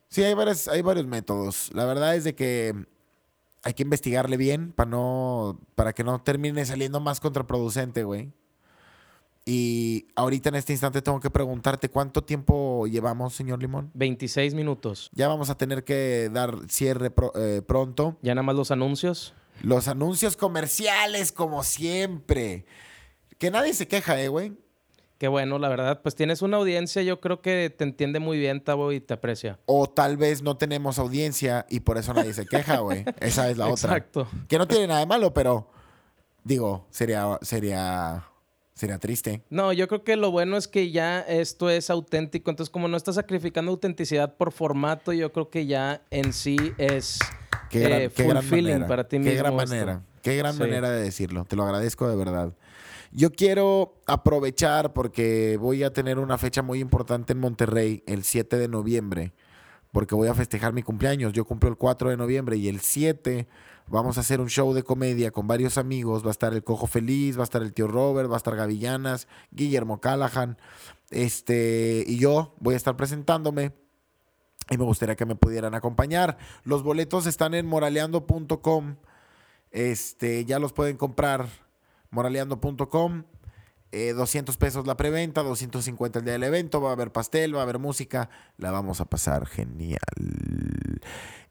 Sí, 0.10 0.24
hay, 0.24 0.34
varios, 0.34 0.68
hay 0.68 0.82
varios 0.82 1.06
métodos. 1.06 1.70
La 1.74 1.86
verdad 1.86 2.16
es 2.16 2.24
de 2.24 2.34
que 2.34 2.74
hay 3.64 3.74
que 3.74 3.84
investigarle 3.84 4.38
bien 4.38 4.72
para 4.72 4.90
no 4.90 5.60
para 5.76 5.94
que 5.94 6.04
no 6.04 6.22
termine 6.22 6.66
saliendo 6.66 7.00
más 7.00 7.20
contraproducente, 7.20 8.04
güey. 8.04 8.32
Y 9.46 10.08
ahorita 10.16 10.50
en 10.50 10.56
este 10.56 10.74
instante 10.74 11.02
tengo 11.02 11.22
que 11.22 11.30
preguntarte 11.30 11.88
cuánto 11.90 12.22
tiempo 12.22 12.86
llevamos, 12.86 13.34
señor 13.34 13.62
Limón. 13.62 13.92
26 13.94 14.54
minutos. 14.54 15.10
Ya 15.14 15.30
vamos 15.30 15.50
a 15.50 15.56
tener 15.58 15.86
que 15.86 16.30
dar 16.34 16.58
cierre 16.68 17.12
pro- 17.12 17.32
eh, 17.36 17.62
pronto. 17.62 18.18
Ya 18.22 18.36
nada 18.36 18.44
más 18.44 18.56
los 18.58 18.72
anuncios. 18.72 19.34
Los 19.62 19.88
anuncios 19.88 20.36
comerciales, 20.36 21.32
como 21.32 21.64
siempre. 21.64 22.66
Que 23.38 23.50
nadie 23.50 23.74
se 23.74 23.88
queja, 23.88 24.22
eh, 24.22 24.28
güey. 24.28 24.52
Qué 25.18 25.28
bueno, 25.28 25.58
la 25.58 25.68
verdad. 25.70 26.02
Pues 26.04 26.14
tienes 26.16 26.42
una 26.44 26.58
audiencia, 26.58 27.02
yo 27.02 27.20
creo 27.20 27.42
que 27.42 27.74
te 27.76 27.84
entiende 27.84 28.20
muy 28.20 28.38
bien, 28.38 28.62
Tavo, 28.62 28.92
y 28.92 29.00
te 29.00 29.16
aprecia. 29.16 29.58
O 29.66 29.88
tal 29.90 30.16
vez 30.18 30.44
no 30.44 30.58
tenemos 30.58 31.00
audiencia 31.00 31.66
y 31.70 31.80
por 31.80 31.98
eso 31.98 32.14
nadie 32.14 32.34
se 32.34 32.46
queja, 32.46 32.80
güey. 32.80 33.04
Esa 33.20 33.50
es 33.50 33.58
la 33.58 33.66
otra. 33.68 33.98
Exacto. 33.98 34.28
Que 34.48 34.58
no 34.60 34.68
tiene 34.68 34.88
nada 34.88 35.00
de 35.00 35.06
malo, 35.08 35.34
pero 35.34 35.68
digo, 36.44 36.86
sería, 36.92 37.40
sería, 37.42 38.26
sería 38.76 39.00
triste. 39.00 39.42
No, 39.50 39.74
yo 39.74 39.88
creo 39.88 40.04
que 40.04 40.16
lo 40.18 40.30
bueno 40.30 40.56
es 40.56 40.68
que 40.68 40.92
ya 40.92 41.22
esto 41.22 41.70
es 41.72 41.90
auténtico. 41.90 42.52
Entonces, 42.52 42.72
como 42.72 42.88
no 42.88 42.96
estás 42.96 43.16
sacrificando 43.16 43.72
autenticidad 43.72 44.36
por 44.36 44.52
formato, 44.52 45.14
yo 45.14 45.32
creo 45.32 45.50
que 45.50 45.66
ya 45.66 46.02
en 46.12 46.32
sí 46.32 46.58
es 46.78 47.18
Qué 47.72 47.80
gran, 47.82 48.02
eh, 48.02 48.10
qué 48.16 48.24
gran 48.24 48.48
manera. 48.50 48.88
para 48.88 49.08
ti 49.08 49.18
Qué 49.18 49.24
mismo. 49.24 49.38
gran 49.40 49.54
esto. 49.56 49.68
manera. 49.68 50.02
Qué 50.22 50.36
gran 50.36 50.58
manera 50.58 50.92
de 50.92 51.02
decirlo. 51.02 51.44
Te 51.46 51.56
lo 51.56 51.64
agradezco 51.64 52.08
de 52.08 52.16
verdad. 52.16 52.54
Yo 53.12 53.32
quiero 53.32 53.96
aprovechar 54.06 54.94
porque 54.94 55.58
voy 55.58 55.84
a 55.84 55.94
tener 55.94 56.20
una 56.20 56.38
fecha 56.38 56.62
muy 56.62 56.80
importante 56.80 57.34
en 57.34 57.40
Monterrey 57.40 58.04
el 58.06 58.24
7 58.24 58.58
de 58.58 58.68
noviembre. 58.68 59.34
Porque 59.92 60.16
voy 60.16 60.28
a 60.28 60.34
festejar 60.34 60.74
mi 60.74 60.84
cumpleaños. 60.84 61.34
Yo 61.34 61.46
cumplo 61.46 61.70
el 61.70 61.78
4 61.78 62.10
de 62.10 62.18
noviembre 62.18 62.58
y 62.58 62.68
el 62.68 62.82
7 62.82 63.48
vamos 63.88 64.18
a 64.18 64.22
hacer 64.22 64.42
un 64.42 64.50
show 64.50 64.74
de 64.74 64.84
comedia 64.84 65.32
con 65.32 65.48
varios 65.48 65.78
amigos. 65.78 66.24
Va 66.24 66.30
a 66.30 66.32
estar 66.32 66.54
el 66.54 66.64
Cojo 66.64 66.88
Feliz, 66.88 67.38
va 67.38 67.42
a 67.42 67.44
estar 67.46 67.62
el 67.62 67.74
tío 67.74 67.88
Robert, 67.88 68.30
va 68.30 68.36
a 68.36 68.38
estar 68.38 68.56
Gavillanas, 68.56 69.28
Guillermo 69.52 70.02
Callahan. 70.02 70.58
Este, 71.10 72.04
y 72.06 72.18
yo 72.18 72.56
voy 72.60 72.74
a 72.74 72.78
estar 72.78 72.98
presentándome. 72.98 73.74
Y 74.70 74.78
me 74.78 74.84
gustaría 74.84 75.16
que 75.16 75.26
me 75.26 75.36
pudieran 75.36 75.74
acompañar. 75.76 76.38
Los 76.66 76.84
boletos 76.84 77.26
están 77.26 77.54
en 77.54 77.66
moraleando.com. 77.66 78.98
Este, 79.72 80.44
ya 80.44 80.60
los 80.60 80.74
pueden 80.74 80.98
comprar. 80.98 81.48
Moraleando.com. 82.12 83.24
Eh, 83.92 84.14
200 84.14 84.58
pesos 84.58 84.86
la 84.86 84.98
preventa, 84.98 85.44
250 85.44 86.20
el 86.20 86.26
día 86.26 86.34
del 86.34 86.44
evento. 86.44 86.82
Va 86.82 86.90
a 86.90 86.94
haber 86.94 87.12
pastel, 87.12 87.56
va 87.56 87.60
a 87.60 87.64
haber 87.64 87.80
música. 87.80 88.30
La 88.58 88.72
vamos 88.72 89.02
a 89.02 89.06
pasar 89.06 89.46
genial. 89.46 90.00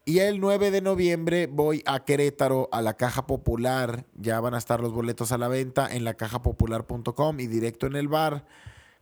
Y 0.05 0.21
el 0.21 0.39
9 0.41 0.71
de 0.71 0.83
noviembre 0.83 1.47
voy 1.49 1.83
a 1.85 2.05
Querétaro 2.05 2.69
a 2.73 2.81
la 2.83 2.97
Caja 2.97 3.27
Popular. 3.27 4.07
Ya 4.15 4.41
van 4.41 4.55
a 4.55 4.59
estar 4.59 4.81
los 4.81 4.93
boletos 4.93 5.33
a 5.33 5.39
la 5.39 5.49
venta 5.49 5.89
en 5.93 6.05
la 6.05 6.15
cajapopular.com 6.15 7.41
y 7.41 7.47
directo 7.47 7.87
en 7.87 7.97
el 7.97 8.07
bar 8.07 8.47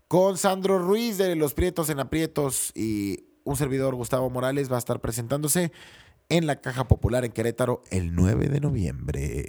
con 0.08 0.38
Sandro 0.38 0.78
Ruiz 0.78 1.18
de 1.18 1.34
Los 1.34 1.54
Prietos 1.54 1.90
en 1.90 1.98
Aprietos 1.98 2.72
y 2.74 3.26
un 3.44 3.56
servidor 3.56 3.94
Gustavo 3.94 4.30
Morales 4.30 4.70
va 4.70 4.76
a 4.76 4.78
estar 4.78 5.00
presentándose 5.00 5.72
en 6.28 6.46
la 6.46 6.60
Caja 6.60 6.88
Popular 6.88 7.24
en 7.24 7.32
Querétaro 7.32 7.82
el 7.90 8.14
9 8.14 8.48
de 8.48 8.60
noviembre. 8.60 9.44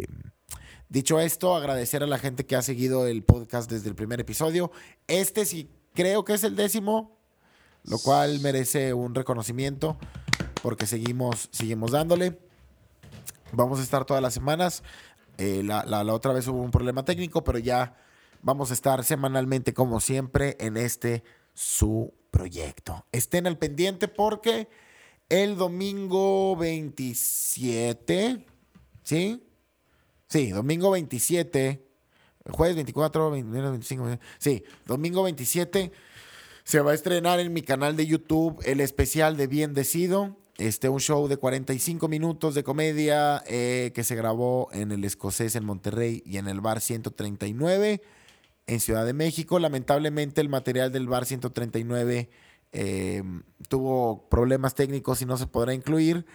Dicho 0.89 1.19
esto, 1.19 1.55
agradecer 1.55 2.03
a 2.03 2.07
la 2.07 2.19
gente 2.19 2.45
que 2.45 2.55
ha 2.55 2.61
seguido 2.61 3.07
el 3.07 3.23
podcast 3.23 3.69
desde 3.69 3.89
el 3.89 3.95
primer 3.95 4.19
episodio. 4.19 4.71
Este 5.07 5.45
sí 5.45 5.69
creo 5.93 6.23
que 6.23 6.33
es 6.33 6.43
el 6.43 6.55
décimo, 6.55 7.17
lo 7.83 7.97
cual 7.99 8.39
merece 8.39 8.93
un 8.93 9.15
reconocimiento 9.15 9.97
porque 10.61 10.85
seguimos, 10.85 11.49
seguimos 11.51 11.91
dándole. 11.91 12.39
Vamos 13.51 13.79
a 13.79 13.83
estar 13.83 14.05
todas 14.05 14.21
las 14.21 14.33
semanas. 14.33 14.83
Eh, 15.37 15.63
la, 15.63 15.83
la- 15.85 16.03
la 16.03 16.13
otra 16.13 16.33
vez 16.33 16.47
hubo 16.47 16.61
un 16.61 16.71
problema 16.71 17.03
técnico, 17.03 17.43
pero 17.43 17.57
ya 17.59 17.95
vamos 18.41 18.69
a 18.71 18.73
estar 18.73 19.03
semanalmente, 19.03 19.73
como 19.73 19.99
siempre, 19.99 20.55
en 20.59 20.77
este 20.77 21.23
su 21.53 22.13
proyecto. 22.31 23.05
Estén 23.11 23.47
al 23.47 23.57
pendiente 23.57 24.07
porque 24.07 24.69
el 25.29 25.57
domingo 25.57 26.55
27, 26.55 28.45
¿sí? 29.03 29.44
Sí, 30.27 30.49
domingo 30.49 30.91
27, 30.91 31.85
jueves 32.51 32.75
24, 32.75 33.31
29, 33.31 33.69
25, 33.69 34.19
sí, 34.39 34.63
domingo 34.85 35.23
27 35.23 35.91
se 36.65 36.79
va 36.81 36.91
a 36.91 36.95
estrenar 36.95 37.39
en 37.39 37.53
mi 37.53 37.61
canal 37.61 37.95
de 37.95 38.07
YouTube 38.07 38.59
el 38.65 38.81
especial 38.81 39.37
de 39.37 39.45
Bien 39.45 39.75
Decido. 39.75 40.35
Este, 40.57 40.89
un 40.89 40.99
show 40.99 41.27
de 41.27 41.37
45 41.37 42.07
minutos 42.07 42.55
de 42.55 42.63
comedia 42.63 43.43
eh, 43.45 43.91
que 43.93 44.03
se 44.03 44.15
grabó 44.15 44.69
en 44.71 44.91
el 44.91 45.03
Escocés 45.03 45.55
en 45.55 45.63
Monterrey 45.63 46.23
y 46.25 46.37
en 46.37 46.47
el 46.47 46.61
Bar 46.61 46.81
139 46.81 48.01
en 48.65 48.79
Ciudad 48.79 49.05
de 49.05 49.13
México. 49.13 49.59
Lamentablemente 49.59 50.41
el 50.41 50.49
material 50.49 50.91
del 50.91 51.07
Bar 51.07 51.25
139 51.25 52.31
eh, 52.71 53.23
tuvo 53.69 54.27
problemas 54.27 54.73
técnicos 54.73 55.21
y 55.21 55.25
no 55.25 55.37
se 55.37 55.45
podrá 55.45 55.75
incluir, 55.75 56.25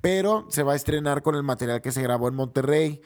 pero 0.00 0.46
se 0.48 0.62
va 0.62 0.74
a 0.74 0.76
estrenar 0.76 1.22
con 1.22 1.34
el 1.34 1.42
material 1.42 1.82
que 1.82 1.90
se 1.90 2.02
grabó 2.02 2.28
en 2.28 2.36
Monterrey 2.36 3.00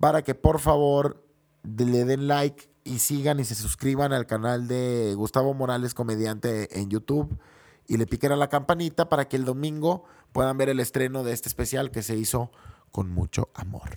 para 0.00 0.22
que 0.22 0.34
por 0.34 0.58
favor 0.58 1.22
le 1.62 2.04
den 2.04 2.26
like 2.26 2.70
y 2.82 2.98
sigan 2.98 3.38
y 3.38 3.44
se 3.44 3.54
suscriban 3.54 4.12
al 4.12 4.26
canal 4.26 4.66
de 4.66 5.14
Gustavo 5.14 5.54
Morales 5.54 5.94
Comediante 5.94 6.80
en 6.80 6.88
YouTube 6.88 7.38
y 7.86 7.98
le 7.98 8.06
piquen 8.06 8.32
a 8.32 8.36
la 8.36 8.48
campanita 8.48 9.08
para 9.08 9.28
que 9.28 9.36
el 9.36 9.44
domingo 9.44 10.04
puedan 10.32 10.56
ver 10.56 10.70
el 10.70 10.80
estreno 10.80 11.22
de 11.22 11.32
este 11.32 11.48
especial 11.48 11.90
que 11.90 12.02
se 12.02 12.16
hizo 12.16 12.50
con 12.90 13.10
mucho 13.10 13.50
amor. 13.54 13.90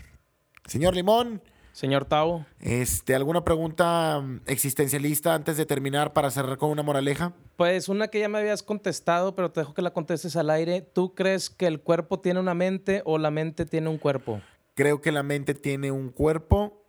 Señor 0.66 0.94
Limón, 0.94 1.42
Señor 1.72 2.06
Tavo, 2.06 2.46
este, 2.60 3.16
¿alguna 3.16 3.44
pregunta 3.44 4.20
mm, 4.22 4.42
existencialista 4.46 5.34
antes 5.34 5.58
de 5.58 5.66
terminar 5.66 6.14
para 6.14 6.30
cerrar 6.30 6.58
con 6.58 6.70
una 6.70 6.84
moraleja? 6.84 7.34
pues 7.56 7.88
una 7.88 8.08
que 8.08 8.20
ya 8.20 8.30
me 8.30 8.40
habías 8.40 8.64
contestado, 8.64 9.36
pero 9.36 9.52
te 9.52 9.62
dejo 9.62 9.74
que 9.74 9.82
la 9.82 9.92
contestes 9.92 10.36
al 10.36 10.50
aire. 10.50 10.82
¿Tú 10.82 11.14
crees 11.14 11.50
que 11.50 11.68
el 11.68 11.80
cuerpo 11.80 12.20
tiene 12.20 12.40
una 12.40 12.54
mente 12.54 13.02
o 13.06 13.18
la 13.18 13.32
mente 13.32 13.66
tiene 13.66 13.90
un 13.90 13.98
cuerpo? 13.98 14.42
Creo 14.76 15.02
que 15.02 15.12
la 15.12 15.24
mente 15.24 15.54
tiene 15.54 15.92
un 15.92 16.10
cuerpo. 16.10 16.82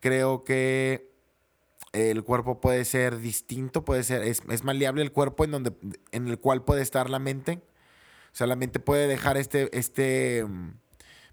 Creo 0.00 0.44
que 0.44 1.10
el 1.92 2.24
cuerpo 2.24 2.60
puede 2.60 2.84
ser 2.84 3.18
distinto, 3.18 3.84
puede 3.84 4.02
ser, 4.02 4.22
es, 4.22 4.42
es 4.48 4.64
maleable 4.64 5.02
el 5.02 5.12
cuerpo 5.12 5.44
en 5.44 5.50
donde, 5.50 5.72
en 6.10 6.28
el 6.28 6.38
cual 6.38 6.64
puede 6.64 6.82
estar 6.82 7.10
la 7.10 7.18
mente. 7.18 7.62
O 8.32 8.34
sea, 8.34 8.46
la 8.46 8.56
mente 8.56 8.80
puede 8.80 9.06
dejar 9.08 9.36
este, 9.36 9.76
este 9.78 10.44
mm, 10.44 10.70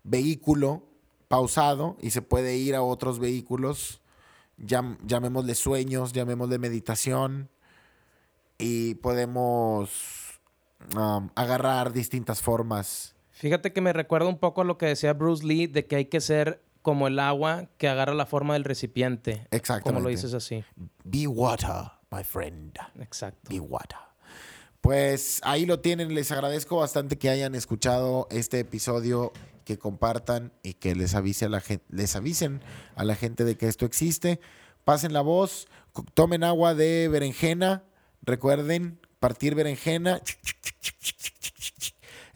vehículo 0.04 0.84
pausado 1.30 1.96
y 2.02 2.10
se 2.12 2.22
puede 2.22 2.58
ir 2.58 2.76
a 2.76 2.82
otros 2.82 3.20
vehículos, 3.20 4.02
llam- 4.58 4.98
llamémosle 5.06 5.56
sueños, 5.56 6.12
llamémosle 6.12 6.58
meditación, 6.60 7.50
y 8.58 8.96
podemos 8.96 10.40
agarrar 11.36 11.94
distintas 11.94 12.42
formas. 12.42 13.16
Fíjate 13.40 13.72
que 13.72 13.80
me 13.80 13.94
recuerda 13.94 14.28
un 14.28 14.38
poco 14.38 14.60
a 14.60 14.64
lo 14.66 14.78
que 14.78 14.86
decía 14.88 15.14
Bruce 15.14 15.46
Lee, 15.46 15.68
de 15.68 15.88
que 15.88 15.96
hay 15.96 16.06
que 16.08 16.20
ser 16.20 16.62
como 16.82 17.08
el 17.08 17.20
agua 17.20 17.70
que 17.78 17.88
agarra 17.88 18.14
la 18.14 18.26
forma 18.26 18.56
del 18.56 18.66
recipiente. 18.66 19.48
Exactamente. 19.52 19.94
Como 19.94 20.00
lo 20.02 20.10
dices 20.10 20.34
así. 20.34 20.66
Be 21.06 21.26
water, 21.26 21.90
my 22.12 22.22
friend. 22.22 22.78
Exacto. 23.00 23.50
Be 23.50 23.62
water. 23.62 23.98
Pues 24.82 25.40
ahí 25.44 25.66
lo 25.66 25.80
tienen. 25.80 26.14
Les 26.14 26.34
agradezco 26.34 26.76
bastante 26.76 27.18
que 27.18 27.30
hayan 27.30 27.56
escuchado 27.56 28.28
este 28.30 28.60
episodio, 28.60 29.32
que 29.64 29.80
compartan 29.80 30.52
y 30.62 30.74
que 30.74 30.94
les 30.94 31.16
avise 31.16 31.46
a 31.46 31.50
la 31.50 31.62
gente, 31.62 31.86
les 31.88 32.18
avisen 32.18 32.62
a 32.96 33.06
la 33.06 33.16
gente 33.16 33.46
de 33.46 33.56
que 33.56 33.70
esto 33.70 33.86
existe. 33.86 34.42
Pasen 34.84 35.14
la 35.14 35.22
voz, 35.22 35.70
tomen 36.14 36.44
agua 36.44 36.76
de 36.76 37.08
berenjena. 37.08 37.86
Recuerden 38.22 39.00
partir 39.22 39.56
berenjena, 39.56 40.22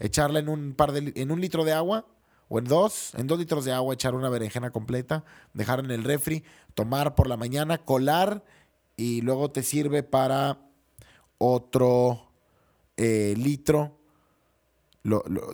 echarla 0.06 0.38
en 0.38 0.48
un 0.48 0.74
par 0.74 0.92
de 0.92 1.12
en 1.20 1.30
un 1.30 1.40
litro 1.40 1.64
de 1.64 1.72
agua 1.72 2.06
o 2.48 2.58
en 2.58 2.64
dos, 2.64 3.14
en 3.14 3.26
dos 3.26 3.38
litros 3.38 3.64
de 3.64 3.72
agua 3.72 3.94
echar 3.94 4.14
una 4.14 4.28
berenjena 4.28 4.70
completa, 4.70 5.24
dejar 5.54 5.80
en 5.80 5.90
el 5.90 6.04
refri, 6.04 6.44
tomar 6.74 7.14
por 7.14 7.26
la 7.26 7.36
mañana, 7.36 7.78
colar 7.78 8.44
y 8.96 9.22
luego 9.22 9.50
te 9.50 9.62
sirve 9.62 10.02
para 10.02 10.58
otro 11.38 12.30
eh, 12.96 13.34
litro. 13.36 13.98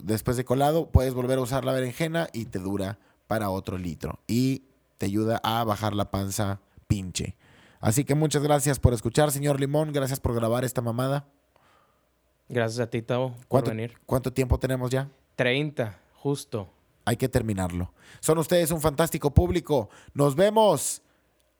Después 0.03 0.37
de 0.37 0.45
colado, 0.45 0.91
puedes 0.91 1.13
volver 1.13 1.37
a 1.37 1.41
usar 1.41 1.65
la 1.65 1.73
berenjena 1.73 2.29
y 2.33 2.45
te 2.45 2.59
dura 2.59 2.99
para 3.27 3.49
otro 3.49 3.77
litro. 3.77 4.19
Y 4.27 4.63
te 4.97 5.07
ayuda 5.07 5.41
a 5.43 5.63
bajar 5.63 5.93
la 5.93 6.11
panza 6.11 6.61
pinche. 6.87 7.35
Así 7.79 8.05
que 8.05 8.15
muchas 8.15 8.43
gracias 8.43 8.79
por 8.79 8.93
escuchar, 8.93 9.31
señor 9.31 9.59
Limón. 9.59 9.91
Gracias 9.91 10.19
por 10.19 10.35
grabar 10.35 10.63
esta 10.63 10.81
mamada. 10.81 11.25
Gracias 12.51 12.79
a 12.81 12.89
ti, 12.89 13.01
Tavo, 13.01 13.31
por 13.31 13.47
¿Cuánto, 13.47 13.69
venir. 13.71 13.93
cuánto 14.05 14.33
tiempo 14.33 14.59
tenemos 14.59 14.91
ya? 14.91 15.09
30, 15.35 15.97
justo. 16.15 16.69
Hay 17.05 17.15
que 17.15 17.29
terminarlo. 17.29 17.93
Son 18.19 18.37
ustedes 18.37 18.71
un 18.71 18.81
fantástico 18.81 19.31
público. 19.31 19.89
Nos 20.13 20.35
vemos 20.35 21.01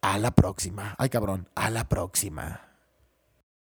a 0.02 0.20
la 0.20 0.32
próxima. 0.32 0.94
Ay, 0.98 1.10
cabrón, 1.10 1.48
a 1.56 1.70
la 1.70 1.88
próxima. 1.88 2.71